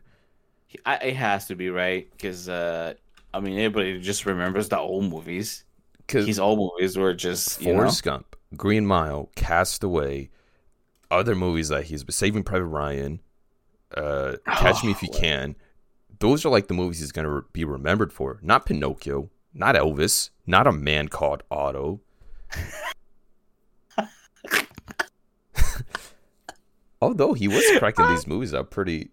[0.85, 2.93] It has to be right because uh,
[3.33, 5.63] I mean, everybody just remembers the old movies.
[6.11, 10.29] Because His old movies were just you know, Forrest Gump, Green Mile, Castaway,
[11.09, 13.21] other movies that he's Saving Private Ryan,
[13.95, 15.55] uh, Catch Me If You Oh, Can.
[16.19, 18.39] Those are like the movies he's gonna be remembered for.
[18.41, 22.01] Not Pinocchio, not Elvis, not A Man Called Otto.
[27.01, 29.11] Although he was cracking these movies out pretty.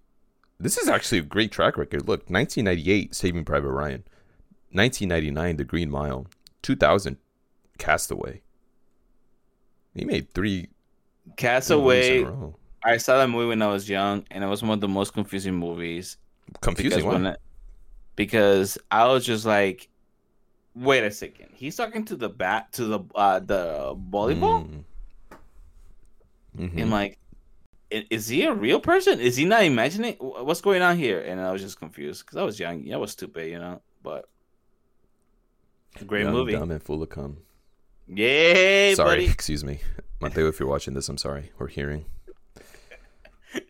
[0.59, 2.01] This is actually a great track record.
[2.09, 4.03] Look, 1998, Saving Private Ryan.
[4.73, 6.27] 1999, The Green Mile.
[6.63, 7.17] 2000,
[7.79, 8.43] Castaway.
[9.95, 10.69] He made three
[11.37, 12.23] Castaway.
[12.23, 12.57] row.
[12.85, 15.13] I saw that movie when I was young, and it was one of the most
[15.13, 16.17] confusing movies.
[16.61, 17.01] Confusing.
[17.01, 17.37] because when
[18.17, 19.89] because I was just like,
[20.75, 24.67] wait a second, he's talking to the bat to the uh, the volleyball.
[24.69, 24.85] Mm.
[26.57, 26.91] And Mhm.
[26.91, 27.19] like,
[27.91, 29.21] is he a real person?
[29.21, 31.21] Is he not imagining what's going on here?
[31.21, 32.91] And I was just confused because I was young.
[32.93, 33.81] I was stupid, you know.
[34.03, 34.29] But
[36.07, 36.53] great Young, movie.
[36.53, 37.39] Dumb and full of cum.
[38.07, 39.25] Yay, sorry, buddy.
[39.27, 39.81] excuse me.
[40.21, 41.53] Mateo, if you're watching this, I'm sorry.
[41.59, 42.07] We're hearing.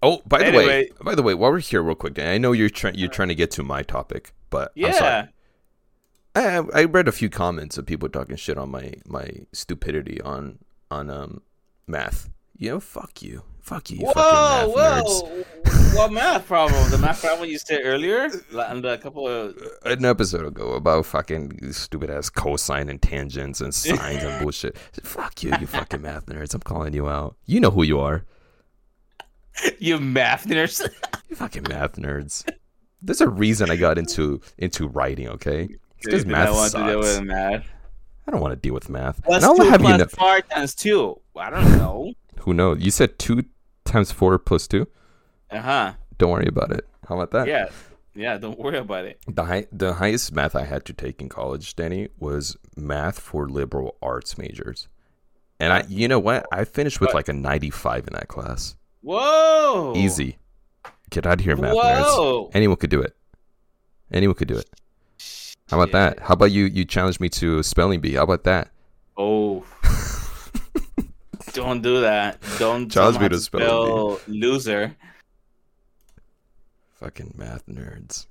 [0.00, 2.52] Oh, by the way, by the way, while we're here, real quick, Dan, I know
[2.52, 5.28] you're trying you're trying to get to my topic, but I'm sorry.
[6.36, 6.62] Yeah.
[6.72, 10.60] I, I read a few comments of people talking shit on my my stupidity on
[10.88, 11.42] on um
[11.88, 12.30] math.
[12.56, 15.94] You know, fuck you, fuck you, you Whoa, fucking math nerds.
[15.96, 16.90] what math problem?
[16.90, 18.30] The math problem you said earlier?
[18.52, 23.60] And a couple of uh, An episode ago about fucking stupid ass cosine and tangents
[23.60, 24.76] and sines and bullshit.
[25.02, 26.54] Fuck you, you fucking math nerds.
[26.54, 27.36] I'm calling you out.
[27.44, 28.24] You know who you are.
[29.78, 30.88] you math nerds.
[31.28, 32.50] You fucking math nerds.
[33.02, 35.28] There's a reason I got into into writing.
[35.28, 37.66] Okay, it's because Dude, math I don't want to deal with math.
[38.26, 39.20] I don't want to deal with math.
[39.26, 40.06] What's and I'll two have you plus know.
[40.06, 41.20] four times two?
[41.36, 42.14] I don't know.
[42.40, 42.80] Who knows?
[42.80, 43.44] You said two
[43.88, 44.86] times four plus two.
[45.50, 45.92] Uh huh.
[46.18, 46.86] Don't worry about it.
[47.08, 47.48] How about that?
[47.48, 47.68] Yeah.
[48.14, 49.20] Yeah, don't worry about it.
[49.28, 53.48] The high, the highest math I had to take in college, Danny, was math for
[53.48, 54.88] liberal arts majors.
[55.60, 56.46] And I, you know what?
[56.50, 57.14] I finished with What?
[57.14, 58.74] like a 95 in that class.
[59.02, 59.92] Whoa!
[59.96, 60.38] Easy.
[61.10, 62.50] Get out of here, math nerds.
[62.54, 63.16] Anyone could do it.
[64.12, 64.68] Anyone could do it.
[65.70, 66.18] How about that?
[66.20, 66.64] How about you?
[66.64, 68.14] You challenge me to a spelling bee.
[68.14, 68.70] How about that?
[69.16, 69.64] Oh.
[71.52, 72.38] Don't do that.
[72.58, 74.96] Don't tell me to spell loser.
[77.00, 78.26] Fucking math nerds.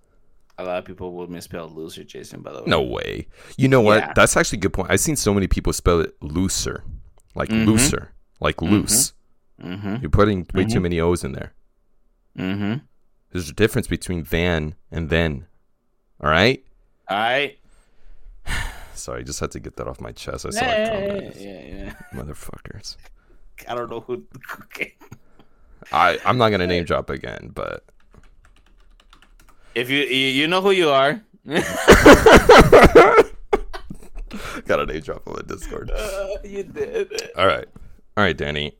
[0.57, 2.41] A lot of people will misspell loser, Jason.
[2.41, 2.65] By the way.
[2.67, 3.27] No way.
[3.57, 3.99] You know what?
[3.99, 4.13] Yeah.
[4.15, 4.89] That's actually a good point.
[4.91, 6.83] I've seen so many people spell it looser,
[7.35, 7.65] like Mhm.
[7.67, 8.69] looser, like Mhm.
[8.71, 9.13] loose.
[9.61, 9.97] Mm-hmm.
[10.01, 10.83] You're putting way too Mhm.
[10.83, 11.53] many O's in there.
[12.37, 12.83] Mm-hmm.
[13.31, 15.45] There's a difference between than and then.
[16.19, 16.63] All right.
[17.07, 17.57] All right.
[18.97, 20.45] Sorry, I just had to get that off my chest.
[20.45, 21.35] I saw Yeah, a yeah, comment.
[21.37, 21.93] yeah, yeah.
[22.13, 22.97] Motherfuckers.
[23.67, 24.23] I don't know who.
[24.63, 24.93] Okay.
[25.91, 27.85] I I'm not gonna name drop again, but
[29.75, 31.21] If you you, you know who you are.
[34.65, 35.89] got a name drop on the Discord.
[35.91, 37.29] Uh, you did.
[37.37, 37.65] All right,
[38.17, 38.73] all right, Danny.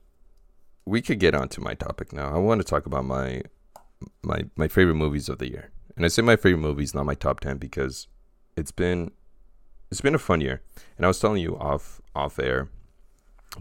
[0.84, 2.34] We could get on to my topic now.
[2.34, 3.42] I want to talk about my
[4.22, 7.14] my my favorite movies of the year, and I say my favorite movies, not my
[7.14, 8.06] top ten, because
[8.56, 9.10] it's been
[9.90, 10.60] it's been a fun year.
[10.96, 12.68] And I was telling you off off air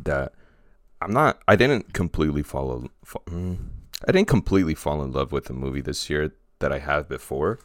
[0.03, 0.34] that
[1.01, 1.41] I'm not.
[1.47, 2.89] I didn't completely follow.
[3.03, 3.57] Fo- mm,
[4.07, 7.59] I didn't completely fall in love with the movie this year that I have before.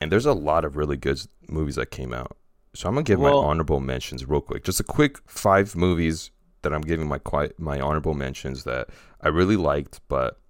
[0.00, 2.36] And there's a lot of really good movies that came out.
[2.74, 4.64] So I'm gonna give Well- my honorable mentions real quick.
[4.64, 6.30] Just a quick five movies
[6.62, 8.88] that I'm giving my quiet my honorable mentions that
[9.20, 10.40] I really liked, but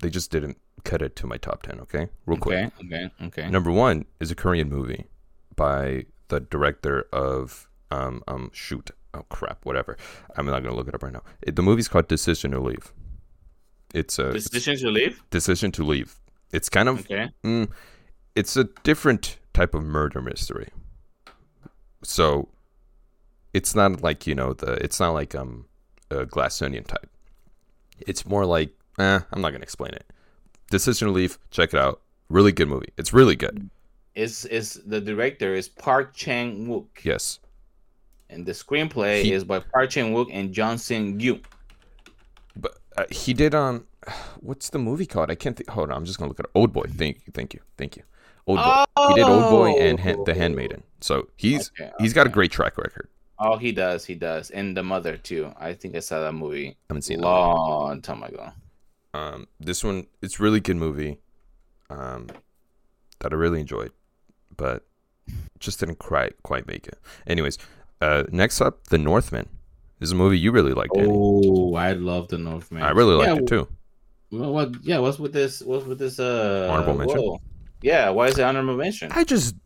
[0.00, 1.80] they just didn't cut it to my top ten.
[1.80, 2.72] Okay, real quick.
[2.78, 2.86] Okay.
[2.86, 3.10] Okay.
[3.26, 3.50] Okay.
[3.50, 5.06] Number one is a Korean movie
[5.56, 9.96] by the director of um um shoot oh crap whatever
[10.36, 11.22] I'm not gonna look it up right now.
[11.42, 12.92] It, the movie's called Decision to Leave.
[13.92, 15.22] It's a Decision to leave.
[15.30, 16.16] Decision to Leave.
[16.52, 17.28] It's kind of Okay.
[17.44, 17.68] mm,
[18.34, 20.68] it's a different type of murder mystery.
[22.02, 22.48] So
[23.52, 25.66] it's not like you know the it's not like um
[26.10, 27.10] a glass onion type.
[27.98, 30.06] It's more like eh, I'm not gonna explain it.
[30.70, 31.38] Decision to Leave.
[31.50, 32.00] Check it out.
[32.28, 32.92] Really good movie.
[32.96, 33.68] It's really good.
[34.20, 37.38] Is is the director is Park Chan Wook, Yes.
[38.28, 41.40] and the screenplay He- is by Park Chan Wook and Johnson Yu.
[42.56, 43.86] But uh, he did um,
[44.40, 45.30] what's the movie called?
[45.30, 45.70] I can't think.
[45.70, 46.84] Hold on, I'm just gonna look at Old Boy.
[47.02, 48.02] Thank you, thank you, thank you.
[48.46, 48.84] Old Boy.
[49.08, 50.82] He did Old Boy and Han- The Handmaiden.
[51.00, 53.08] So he's Okay, he's got a great track record.
[53.38, 54.04] Oh, he does.
[54.04, 55.50] He does, and the mother too.
[55.58, 57.26] I think I saw that movie I haven't seen that.
[57.26, 58.52] long time ago.
[59.14, 61.18] Um, this one it's really good movie.
[61.88, 62.28] Um,
[63.20, 63.92] that I really enjoyed,
[64.60, 64.84] but
[65.58, 66.98] just didn't quite quite make it.
[67.26, 67.56] Anyways,
[68.02, 69.48] uh, next up, The Northman.
[69.98, 71.08] This is a movie you really liked, Danny.
[71.10, 72.82] Oh, I love the Northman.
[72.82, 73.68] I really liked yeah, it too.
[74.30, 74.82] Well, what?
[74.82, 75.62] Yeah, what's with this?
[75.62, 76.18] What's with this?
[76.20, 77.18] Uh, Honorable mention?
[77.20, 77.40] whoa.
[77.82, 79.10] Yeah, why is it honorable mention?
[79.12, 79.56] I just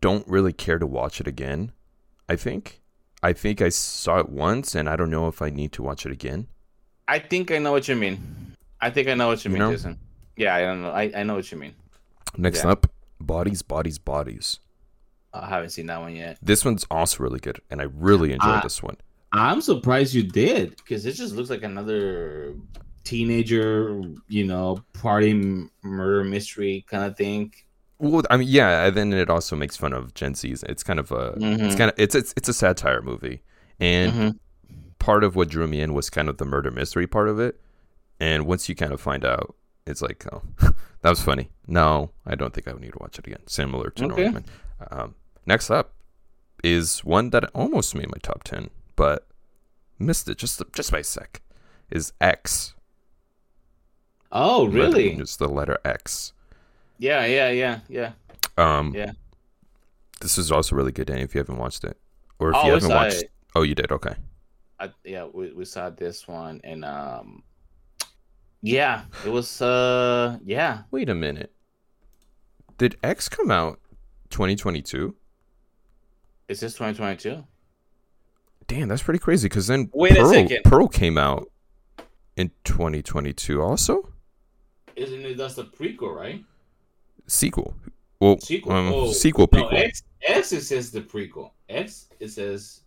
[0.00, 1.72] don't really care to watch it again.
[2.28, 2.80] I think.
[3.22, 6.04] I think I saw it once, and I don't know if I need to watch
[6.04, 6.48] it again.
[7.08, 8.18] I think I know what you mean.
[8.80, 9.72] I think I know what you You mean, know?
[9.72, 9.98] Jason.
[10.36, 10.90] Yeah, I don't know.
[10.90, 11.74] I, I know what you mean.
[12.36, 12.72] Next Yeah.
[12.72, 12.86] up,
[13.26, 14.58] Bodies, Bodies, Bodies.
[15.34, 16.38] I haven't seen that one yet.
[16.42, 18.60] This one's also really good, and I really enjoyed Ah.
[18.62, 18.96] this one.
[19.32, 22.54] I'm surprised you did because it just looks like another
[23.04, 27.52] teenager, you know, party murder mystery kind of thing.
[27.98, 30.62] Well, I mean, yeah, and then it also makes fun of Gen Z's.
[30.64, 31.44] It's kind of a, it's
[31.74, 31.78] Mhm.
[31.78, 33.42] kind of, it's it's it's a satire movie,
[33.80, 34.38] and Mhm.
[34.98, 37.60] part of what drew me in was kind of the murder mystery part of it.
[38.20, 39.54] And once you kind of find out,
[39.86, 40.42] it's like, oh,
[41.02, 41.50] that was funny.
[41.66, 43.46] No, I don't think I would need to watch it again.
[43.46, 44.22] Similar to Okay.
[44.22, 44.44] Northman.
[44.90, 45.14] Um,
[45.46, 45.94] next up
[46.64, 49.26] is one that almost made my top ten, but
[49.98, 51.40] missed it just just by a sec.
[51.90, 52.74] Is X?
[54.30, 55.14] Oh, really?
[55.16, 56.32] Just the letter X.
[56.98, 58.12] Yeah, yeah, yeah, yeah.
[58.56, 59.12] Um, Yeah.
[60.20, 61.22] This is also really good, Danny.
[61.22, 61.98] If you haven't watched it,
[62.38, 63.30] or if Oh, you haven't watched, it.
[63.56, 63.90] oh, you did.
[63.90, 64.14] Okay.
[64.78, 67.42] I, yeah, we, we saw this one and um,
[68.62, 70.82] yeah, it was uh, yeah.
[70.90, 71.52] Wait a minute.
[72.78, 73.80] Did X come out
[74.30, 75.14] 2022?
[76.48, 77.44] Is this 2022?
[78.66, 79.48] Damn, that's pretty crazy.
[79.48, 80.60] Because then Wait a second.
[80.64, 81.50] Pearl came out
[82.36, 84.08] in 2022 also.
[84.96, 86.44] Isn't it that's the prequel, right?
[87.26, 87.74] Sequel.
[88.20, 88.72] Well, Sequel.
[88.72, 89.72] um, oh, sequel No, prequel.
[89.74, 91.50] X X it says the prequel.
[91.68, 92.82] X it says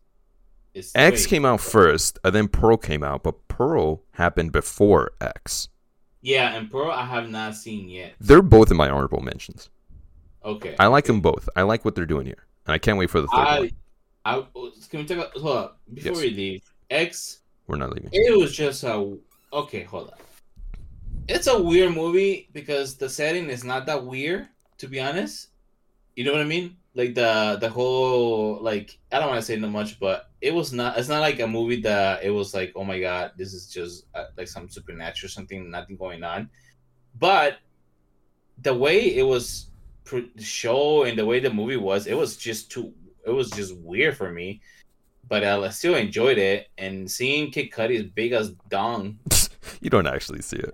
[0.74, 1.30] it's X wait.
[1.30, 5.70] came out first, and then Pearl came out, but Pearl happened before X.
[6.22, 8.14] Yeah, and Pearl I have not seen yet.
[8.20, 9.70] They're both in my honorable mentions.
[10.44, 10.76] Okay.
[10.78, 11.48] I like them both.
[11.56, 13.72] I like what they're doing here, and I can't wait for the third I, one.
[14.26, 14.44] I
[14.90, 16.22] can we take a hold up before Yes.
[16.22, 16.62] we leave?
[16.90, 18.10] X We're not leaving.
[18.12, 19.18] it was just a
[19.54, 19.84] okay.
[19.84, 20.18] Hold on.
[21.28, 24.48] it's a weird movie because the setting is not that weird,
[24.80, 25.48] to be honest.
[26.16, 26.76] You know what I mean?
[26.96, 30.72] Like the the whole like I don't want to say no much, but it was
[30.72, 30.98] not.
[30.98, 34.06] It's not like a movie that it was like, oh my god, this is just
[34.16, 36.50] uh, like some supernatural something, nothing going on.
[37.20, 37.58] But
[38.62, 39.68] the way it was
[40.06, 42.94] pro- show and the way the movie was, it was just too.
[43.26, 44.62] It was just weird for me.
[45.28, 49.18] But I still enjoyed it, and seeing Kid Cudi's big as dong
[49.82, 50.74] you don't actually see it.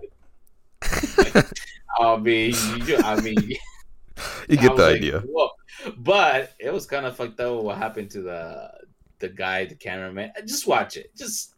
[2.00, 2.54] I mean,
[2.86, 3.36] you, I mean,
[4.48, 5.20] You get the like, idea.
[5.20, 5.50] "Whoa."
[5.98, 8.70] But it was kind of fucked up what happened to the
[9.18, 10.32] the guy, the cameraman.
[10.46, 11.14] Just watch it.
[11.16, 11.54] Just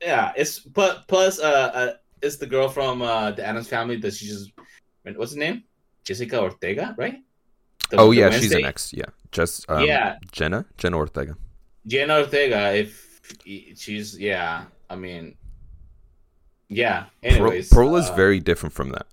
[0.00, 1.92] yeah, it's but plus uh, uh
[2.22, 4.52] it's the girl from uh the Addams family that she just
[5.14, 5.64] what's her name?
[6.04, 7.18] Jessica Ortega, right?
[7.90, 8.92] The- Oh the yeah, she's Wednesday- an ex.
[8.92, 10.16] Yeah, just um, Yeah.
[10.32, 11.36] Jenna, Jenna Ortega.
[11.86, 12.74] Jenna Ortega.
[12.74, 13.20] If
[13.76, 15.36] she's yeah, I mean,
[16.68, 17.06] yeah.
[17.22, 19.06] Pro, Anyways, Pearl is uh, very different from that.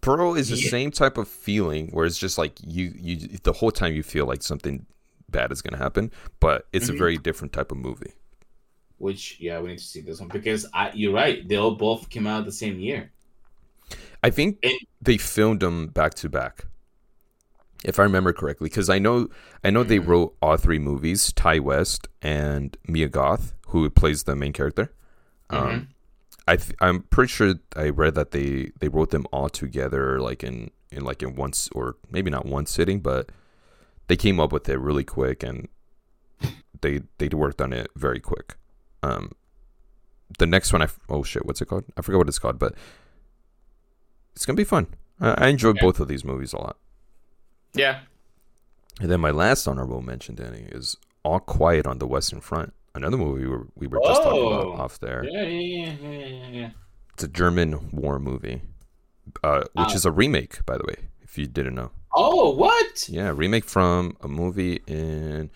[0.00, 0.70] Pearl is the Yeah.
[0.70, 4.26] same type of feeling where it's just like you, you the whole time you feel
[4.26, 4.86] like something
[5.30, 6.10] bad is gonna happen,
[6.40, 6.94] but it's Mhm.
[6.94, 8.12] a very different type of movie.
[8.98, 11.46] Which yeah, we need to see this one because I, you're right.
[11.48, 13.10] They all both came out the same year.
[14.22, 16.66] I think And- they filmed them back to back,
[17.84, 18.68] if I remember correctly.
[18.68, 19.28] Because I know,
[19.62, 20.06] I know they Mhm.
[20.08, 24.92] wrote all three movies: Ti West and Mia Goth, who plays the main character.
[25.50, 25.66] Mm-hmm.
[25.68, 25.88] Um,
[26.48, 30.42] I th- I'm pretty sure I read that they they wrote them all together, like
[30.42, 33.30] in in like in once or maybe not one sitting, but
[34.06, 35.68] they came up with it really quick and
[36.80, 38.56] they they worked on it very quick.
[39.02, 39.32] Um,
[40.38, 41.84] the next one, I f- oh shit, what's it called?
[41.96, 42.74] I forgot what it's called, but
[44.34, 44.86] it's gonna be fun.
[45.20, 45.86] I, I enjoyed Okay.
[45.86, 46.76] both of these movies a lot.
[47.74, 48.00] Yeah.
[49.00, 52.72] And then my last honorable mention, Danny, is All Quiet on the Western Front.
[52.98, 54.72] Another movie we were, we were just talking about Oh.
[54.72, 55.24] off there.
[55.24, 56.70] Yeah, yeah, yeah, yeah, yeah.
[57.14, 58.60] It's a German war movie,
[59.44, 59.94] uh, which Oh.
[59.94, 61.92] is a remake, by the way, if you didn't know.
[62.12, 63.08] Oh, what?
[63.08, 65.50] Yeah, remake from a movie in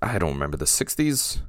[0.00, 1.42] I don't remember the '60s.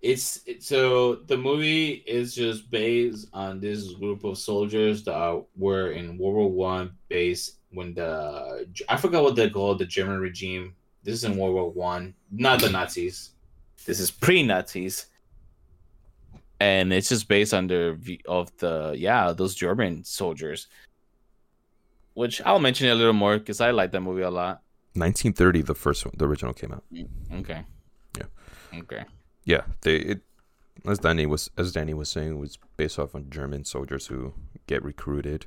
[0.00, 5.90] It's it, so the movie is just based on this group of soldiers that were
[5.92, 10.74] in World War One base when the I forgot what they called the German regime.
[11.04, 13.30] This is in World War One, not the Nazis.
[13.84, 15.06] This is pre-Nazis,
[16.58, 20.66] and it's just based on the of the yeah those German soldiers.
[22.14, 24.62] Which I'll mention a little more because I like that movie a lot.
[24.94, 26.84] 1930, the first one, the original came out.
[26.92, 27.08] Mm,
[27.40, 27.64] okay.
[28.16, 28.78] Yeah.
[28.80, 29.04] Okay.
[29.44, 30.20] Yeah, they it
[30.86, 34.32] as Danny was as Danny was saying, it was based off on German soldiers who
[34.66, 35.46] get recruited.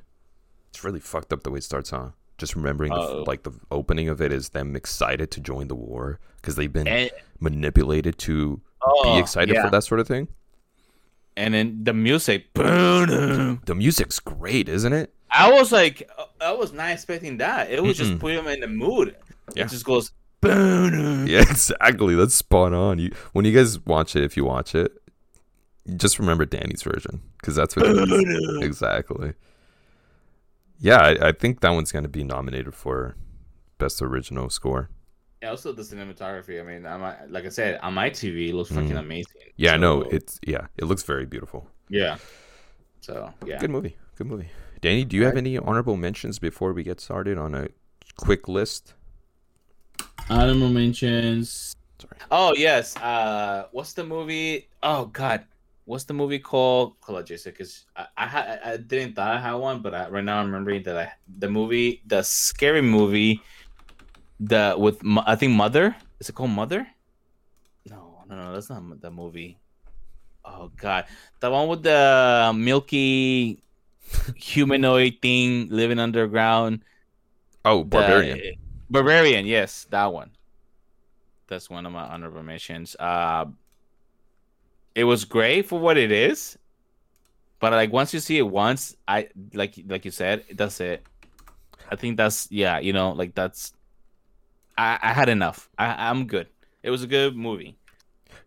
[0.70, 2.10] It's really fucked up the way it starts, huh?
[2.38, 6.20] Just remembering the, like the opening of it is them excited to join the war
[6.36, 7.10] because they've been And,
[7.40, 9.64] manipulated to oh, be excited yeah.
[9.64, 10.28] for that sort of thing.
[11.36, 12.52] and then the music.
[12.54, 13.60] boom.
[13.64, 15.12] The music's great, isn't it?
[15.30, 16.08] I was like,
[16.40, 17.70] I was not expecting that.
[17.70, 18.08] It was Mm-mm.
[18.08, 19.16] just putting him in the mood.
[19.54, 19.64] Yeah.
[19.64, 20.12] It just goes.
[20.40, 21.26] boom.
[21.26, 22.14] Yeah, exactly.
[22.14, 22.98] That's spot on.
[22.98, 24.92] You when you guys watch it, if you watch it,
[25.96, 28.62] just remember Danny's version because that's what it is.
[28.62, 29.32] exactly.
[30.80, 33.16] Yeah, I, I think that one's gonna be nominated for
[33.78, 34.88] best original score.
[35.42, 36.60] Yeah, also the cinematography.
[36.60, 38.98] I mean, on my, like I said, on my TV, it looks fucking Mm.
[38.98, 39.42] amazing.
[39.56, 41.68] Yeah, I know it's yeah, it looks very beautiful.
[41.88, 42.18] Yeah.
[43.00, 43.58] So yeah.
[43.58, 43.96] Good movie.
[44.16, 44.50] Good movie.
[44.80, 47.68] Danny, do you have any honorable mentions before we get started on a
[48.16, 48.94] quick list?
[50.30, 51.74] Honorable mentions.
[51.98, 52.18] Sorry.
[52.30, 52.96] Oh yes.
[52.96, 54.68] Uh, what's the movie?
[54.82, 55.44] Oh God,
[55.88, 56.96] what's the movie called?
[57.08, 60.38] On, Jason, because I I, I didn't thought I had one, but I, right now
[60.38, 63.40] I'm remembering that I the movie, the scary movie,
[64.38, 65.96] the with I think Mother.
[66.20, 66.86] Is it called Mother?
[67.88, 69.58] No, no, no, that's not the movie.
[70.44, 71.06] Oh God,
[71.40, 73.62] the one with the milky
[74.36, 76.84] humanoid thing living underground.
[77.64, 78.54] Oh, The- Barbarian.
[78.90, 80.30] Barbarian, yes, that one.
[81.46, 82.96] That's one of my honorable mentions.
[82.98, 83.46] Uh,
[84.94, 86.58] it was great for what it is,
[87.60, 91.04] but like once you see it once, I like like you said, that's it.
[91.90, 93.72] I think that's yeah, you know, like that's.
[94.76, 95.68] I I had enough.
[95.78, 96.48] I I'm good.
[96.82, 97.76] It was a good movie.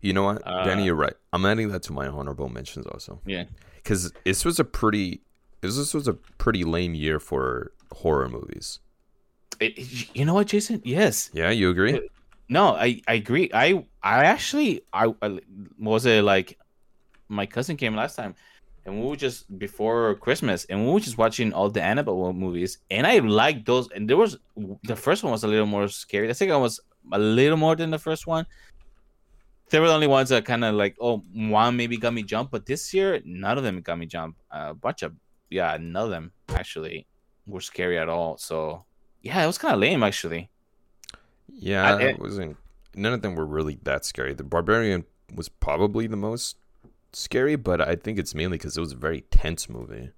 [0.00, 0.84] You know what, Uh, Danny?
[0.84, 1.14] You're right.
[1.32, 3.20] I'm adding that to my honorable mentions also.
[3.24, 3.44] Yeah.
[3.76, 5.20] because this was a pretty
[5.60, 8.80] this this was a pretty lame year for horror movies.
[9.60, 10.80] It, you know what, Jason?
[10.84, 11.30] Yes.
[11.32, 12.00] Yeah, you agree?
[12.52, 13.50] No, I, I agree.
[13.54, 15.40] I I actually I, I
[15.78, 16.58] was it like
[17.28, 18.34] my cousin came last time
[18.84, 22.76] and we were just before Christmas and we were just watching all the Annabelle movies
[22.90, 24.36] and I liked those and there was
[24.82, 26.26] the first one was a little more scary.
[26.26, 26.78] The second one was
[27.10, 28.44] a little more than the first one.
[29.70, 32.50] they were the only ones that kind of like, oh, one maybe got me jump,
[32.50, 34.36] but this year none of them got me jump.
[34.50, 35.14] A bunch of
[35.48, 37.06] yeah, none of them actually
[37.46, 38.36] were scary at all.
[38.36, 38.84] So
[39.22, 40.50] yeah, it was kind of lame actually.
[41.52, 42.56] Yeah, I, it eh, wasn't.
[42.94, 44.34] None of them were really that scary.
[44.34, 46.56] The barbarian was probably the most
[47.12, 50.10] scary, but I think it's mainly because it was a very tense movie.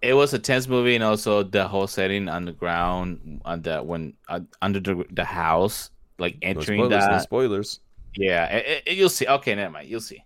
[0.00, 3.62] It was a tense movie, and also the whole setting on the ground, uh, on
[3.62, 7.12] the when uh, under the, the house, like entering no spoilers, that.
[7.12, 7.80] No spoilers.
[8.16, 9.26] Yeah, it, it, you'll see.
[9.26, 9.88] Okay, never mind.
[9.88, 10.22] You'll see.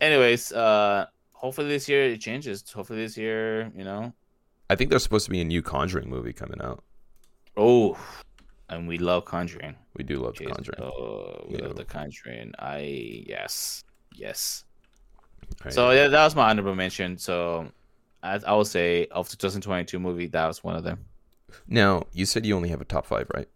[0.00, 2.64] Anyways, uh, hopefully this year it changes.
[2.70, 4.12] Hopefully this year, you know.
[4.70, 6.82] I think there's supposed to be a new Conjuring movie coming out.
[7.56, 7.98] Oh,
[8.70, 9.74] and we love Conjuring.
[9.96, 10.54] We do love Jason.
[10.54, 10.80] Conjuring.
[10.80, 11.66] Oh, we yeah.
[11.66, 12.52] love the Conjuring.
[12.58, 14.64] I yes, yes.
[15.64, 15.74] Right.
[15.74, 17.18] So yeah, that was my honorable mention.
[17.18, 17.70] So
[18.22, 21.04] I, I would say of the 2022 movie, that was one of them.
[21.66, 23.48] Now you said you only have a top five, right?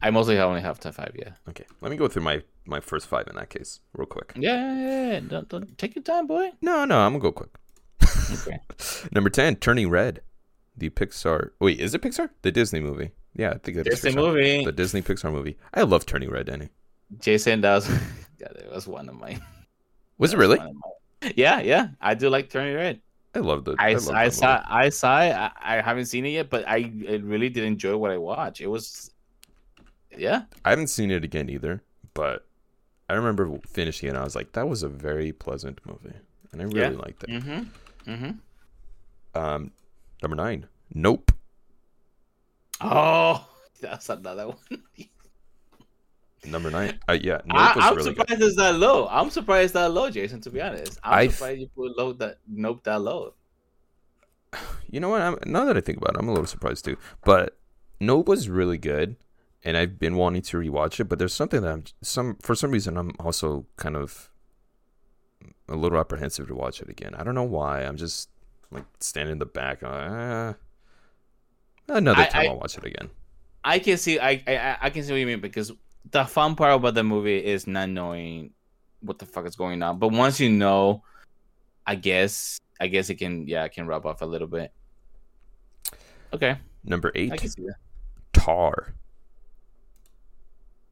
[0.00, 1.14] I mostly only have top five.
[1.18, 1.30] Yeah.
[1.48, 4.32] Okay, let me go through my my first five in that case, real quick.
[4.36, 5.20] Yeah, yeah, yeah.
[5.20, 6.52] Don't, don't take your time, boy.
[6.62, 7.50] No, no, I'm gonna go quick.
[8.32, 8.60] okay.
[9.12, 10.22] Number ten, Turning Red,
[10.78, 11.50] the Pixar.
[11.60, 12.30] Wait, is it Pixar?
[12.42, 13.10] The Disney movie.
[13.34, 14.64] Yeah, I think it's Disney movie.
[14.64, 15.56] The Disney Pixar movie.
[15.74, 16.70] I love Turning Red, Danny.
[17.20, 17.88] Jason, does.
[18.40, 19.42] yeah, that was one of mine.
[20.18, 20.58] Was it really?
[21.34, 21.88] Yeah, yeah.
[22.00, 23.00] I do like Turning Red.
[23.34, 23.76] I love the.
[23.78, 24.56] I, I, I saw.
[24.56, 24.66] Movie.
[24.68, 25.32] I saw it.
[25.32, 28.60] I, I, haven't seen it yet, but I, I really did enjoy what I watched.
[28.60, 29.10] It was.
[30.16, 30.42] Yeah.
[30.64, 31.82] I haven't seen it again either,
[32.14, 32.46] but
[33.08, 34.10] I remember finishing it.
[34.10, 36.16] and I was like, that was a very pleasant movie,
[36.52, 37.02] and I really yeah.
[37.02, 37.30] liked it.
[37.30, 38.10] Mm-hmm.
[38.10, 39.38] Mm-hmm.
[39.38, 39.70] Um,
[40.22, 40.66] number nine.
[40.92, 41.32] Nope.
[42.80, 43.46] Oh,
[43.80, 44.56] that's another one.
[46.44, 46.98] Number nine.
[47.08, 48.46] Uh, yeah, nope I, am really surprised good.
[48.46, 49.08] it's that low.
[49.10, 50.40] I'm surprised that low, Jason.
[50.42, 53.34] To be honest, I'm I surprised you put low that nope that low.
[54.90, 55.20] You know what?
[55.20, 56.96] I'm, now that I think about it, I'm a little surprised too.
[57.22, 57.58] But
[58.00, 59.16] Nope was really good,
[59.64, 61.04] and I've been wanting to rewatch it.
[61.04, 64.30] But there's something that I'm some for some reason I'm also kind of
[65.68, 67.14] a little apprehensive to watch it again.
[67.14, 67.82] I don't know why.
[67.82, 68.30] I'm just
[68.70, 69.82] like standing in the back.
[69.82, 70.54] Uh,
[71.88, 73.10] another time I, will watch it again.
[73.64, 74.18] I can see.
[74.18, 75.72] I, I I can see what you mean because
[76.10, 78.52] the fun part about the movie is not knowing
[79.00, 79.98] what the fuck is going on.
[79.98, 81.02] But once you know,
[81.86, 84.72] I guess I guess it can yeah, it can rub off a little bit.
[86.32, 86.58] Okay.
[86.84, 87.32] Number eight.
[88.32, 88.94] Tar.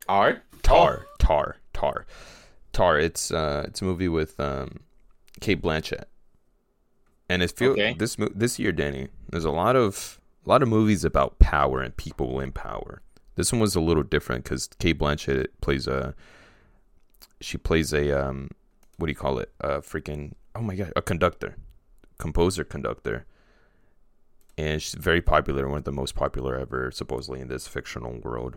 [0.09, 0.43] Art?
[0.63, 1.07] Tar.
[1.07, 1.15] Oh.
[1.19, 1.57] Tar.
[1.73, 2.07] Tar.
[2.73, 2.99] Tar.
[2.99, 4.81] It's uh it's a movie with um
[5.41, 6.05] Cate Blanchett.
[7.29, 7.95] And it feels okay.
[7.99, 11.97] this this year, Danny, there's a lot of a lot of movies about power and
[11.97, 13.03] people in power.
[13.35, 16.15] This one was a little different because Cate Blanchett plays a
[17.41, 18.51] she plays a um
[18.97, 19.53] what do you call it?
[19.61, 21.57] A freaking oh my god a conductor
[22.19, 23.27] composer conductor.
[24.59, 28.57] And she's very popular one of the most popular ever supposedly in this fictional world.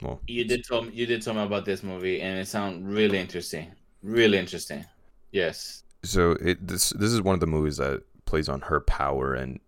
[0.00, 3.18] Well you did tell you did tell me about this movie and it sounded really
[3.18, 3.72] interesting.
[4.02, 4.86] Really interesting.
[5.32, 9.34] Yes so it this this is one of the movies that plays on her power
[9.34, 9.60] and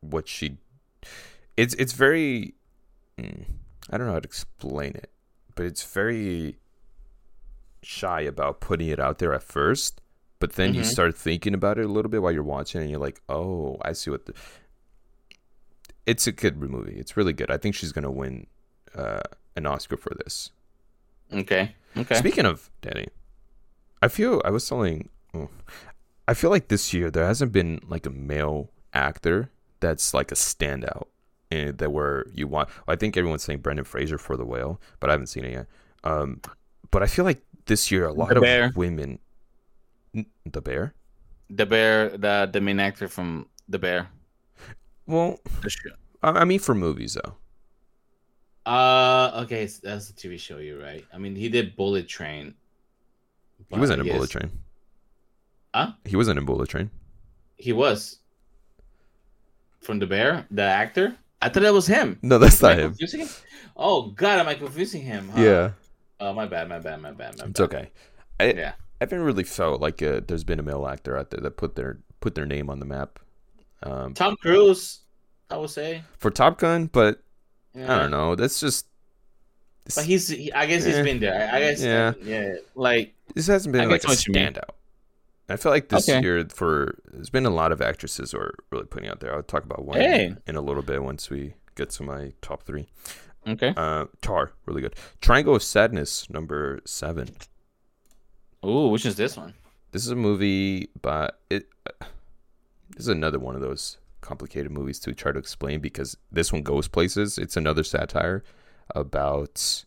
[0.00, 0.58] what she
[1.56, 2.54] it's it's very
[3.18, 3.44] mm,
[3.90, 5.10] I don't know how to explain it,
[5.54, 6.58] but it's very
[7.82, 10.00] shy about putting it out there at first.
[10.38, 10.78] But then mm-hmm.
[10.78, 13.78] you start thinking about it a little bit while you're watching, and you're like, "Oh,
[13.82, 14.34] I see what." The...
[16.04, 16.96] It's a good movie.
[16.98, 17.50] It's really good.
[17.50, 18.46] I think she's gonna win
[18.94, 19.22] uh,
[19.54, 20.50] an Oscar for this.
[21.32, 21.74] Okay.
[21.96, 22.14] Okay.
[22.16, 23.08] Speaking of Danny,
[24.06, 25.08] I feel I was telling.
[25.34, 25.48] Oh,
[26.28, 29.50] I feel like this year there hasn't been like a male actor
[29.80, 31.08] that's like a standout
[31.50, 32.68] and that were you want.
[32.86, 35.66] I think everyone's saying Brendan Fraser for the whale, but I haven't seen it yet.
[36.04, 36.40] Um,
[36.92, 38.72] but I feel like this year a lot the of bear.
[38.76, 39.18] women.
[40.44, 40.94] The bear.
[41.50, 44.08] The bear, the the main actor from The Bear.
[45.06, 45.40] Well,
[46.22, 47.36] I mean for movies though.
[48.64, 50.58] Uh, okay, so that's a TV show.
[50.58, 51.04] You're right.
[51.12, 52.54] I mean, he did Bullet Train.
[53.70, 54.50] He wasn't in Bullet Train.
[55.74, 55.92] Huh?
[56.04, 56.90] He wasn't in Bullet Train.
[57.56, 58.20] He was.
[59.80, 61.16] From the bear, the actor.
[61.40, 62.18] I thought that was him.
[62.22, 62.96] No, that's not him.
[62.98, 63.28] him.
[63.76, 65.28] Oh God, am I confusing him?
[65.28, 65.40] Huh?
[65.40, 65.70] Yeah.
[66.18, 67.50] Oh my bad, my bad, my bad, my bad.
[67.50, 67.90] It's okay.
[68.40, 68.72] I, yeah.
[69.00, 71.76] I haven't really felt like uh, there's been a male actor out there that put
[71.76, 73.18] their put their name on the map.
[73.82, 75.00] Um, Tom Cruise,
[75.50, 77.22] I would say for Top Gun, but
[77.74, 77.94] yeah.
[77.94, 78.34] I don't know.
[78.34, 78.86] That's just.
[79.94, 81.50] But he's, he, I guess he's been there.
[81.52, 82.56] I guess, yeah, yeah.
[82.74, 84.70] Like this hasn't been like a standout.
[85.48, 86.20] I feel like this okay.
[86.20, 89.34] year for there's been a lot of actresses who are really putting out there.
[89.34, 90.34] I'll talk about one hey.
[90.46, 92.88] in a little bit once we get to my top three.
[93.46, 93.72] Okay.
[93.76, 94.96] Uh, Tar, really good.
[95.20, 97.36] Triangle of Sadness, number seven.
[98.64, 99.54] Ooh, which is this one?
[99.92, 101.68] This is a movie, but it.
[101.88, 102.06] Uh,
[102.90, 106.62] this is another one of those complicated movies to try to explain because this one
[106.62, 107.38] goes places.
[107.38, 108.42] It's another satire
[108.94, 109.84] about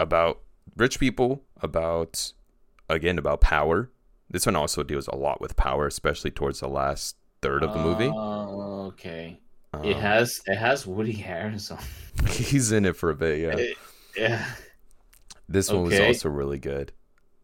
[0.00, 0.40] about
[0.76, 2.32] rich people, about
[2.88, 3.90] again about power.
[4.30, 7.78] This one also deals a lot with power, especially towards the last third of the
[7.80, 8.10] movie.
[8.14, 9.38] Oh, okay.
[9.74, 11.82] Um, It has it has Woody Harrelson.
[12.28, 13.56] he's in it for a bit, yeah.
[13.56, 13.76] It-
[14.16, 14.44] yeah.
[15.48, 16.92] This one was also really good.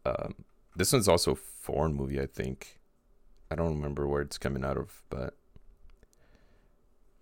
[0.05, 0.35] Um,
[0.77, 2.79] this one's also a foreign movie, I think.
[3.51, 5.35] I don't remember where it's coming out of, but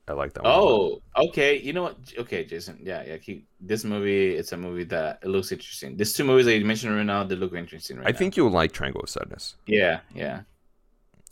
[0.08, 0.52] I like that one.
[0.52, 1.00] a lot.
[1.16, 1.58] Oh, okay.
[1.60, 1.96] You know what?
[2.16, 2.78] Okay, Jason.
[2.80, 3.16] Yeah, yeah.
[3.16, 5.96] Keep, this movie, it's a movie that it looks interesting.
[5.96, 8.16] These two movies that you mentioned right now, they look interesting right I now.
[8.18, 9.56] think you'll like Triangle of Sadness.
[9.66, 10.42] Yeah, yeah.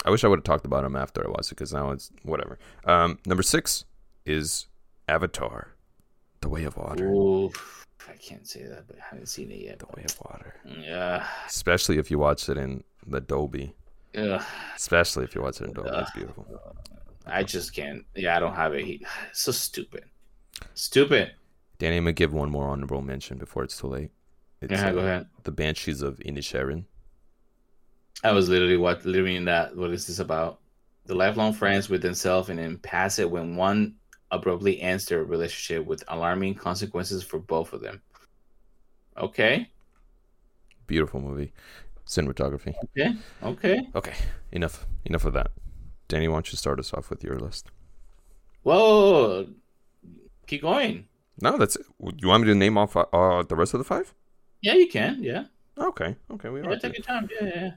[0.05, 2.11] I wish I would have talked about him after I watched it because now it's
[2.25, 2.59] whatever.
[2.85, 3.85] Um, number six
[4.27, 4.67] is
[5.09, 5.69] Avatar,
[6.41, 7.07] The Way of Water.
[7.09, 7.53] Ooh,
[8.09, 9.79] I can't say that, but I haven't seen it yet.
[9.79, 10.57] The Way of Water.
[10.67, 11.25] Yeah.
[11.47, 13.73] Especially if you watch it in the Dolby.
[14.17, 14.43] Ugh.
[14.77, 15.91] Especially if you watch it in Dolby.
[15.93, 16.45] It's beautiful.
[17.27, 18.05] I just can't.
[18.15, 18.85] Yeah, I don't have it.
[18.85, 20.05] He- It's so stupid.
[20.75, 21.33] Stupid.
[21.79, 24.11] Danny, I'm to give one more honorable mention before it's too late.
[24.61, 25.27] It's Yeah, uh, go ahead.
[25.43, 26.85] The Banshees of Inisherin.
[28.23, 29.77] I was literally what literally in that.
[29.77, 30.61] What is this about?
[31.07, 33.97] The lifelong friends with themselves and then pass it when one
[34.31, 38.01] abruptly ends their relationship with alarming consequences for both of them.
[39.19, 39.69] Okay.
[40.87, 41.53] Beautiful movie.
[42.07, 42.75] Cinematography.
[42.85, 43.15] Okay.
[43.43, 43.89] Okay.
[43.95, 44.15] Okay,
[44.53, 44.87] enough.
[45.05, 45.51] Enough of that.
[46.09, 47.71] Danny, why don't you start us off with your list?
[48.63, 49.47] Whoa.
[50.47, 51.07] Keep going.
[51.41, 51.87] No, that's it.
[52.19, 54.15] You want me to name off uh, the rest of the five?
[54.61, 55.23] Yeah, you can.
[55.23, 55.45] Yeah.
[55.77, 56.77] Okay, okay, we Yeah, are.
[56.79, 57.29] take your time.
[57.41, 57.71] Yeah, yeah.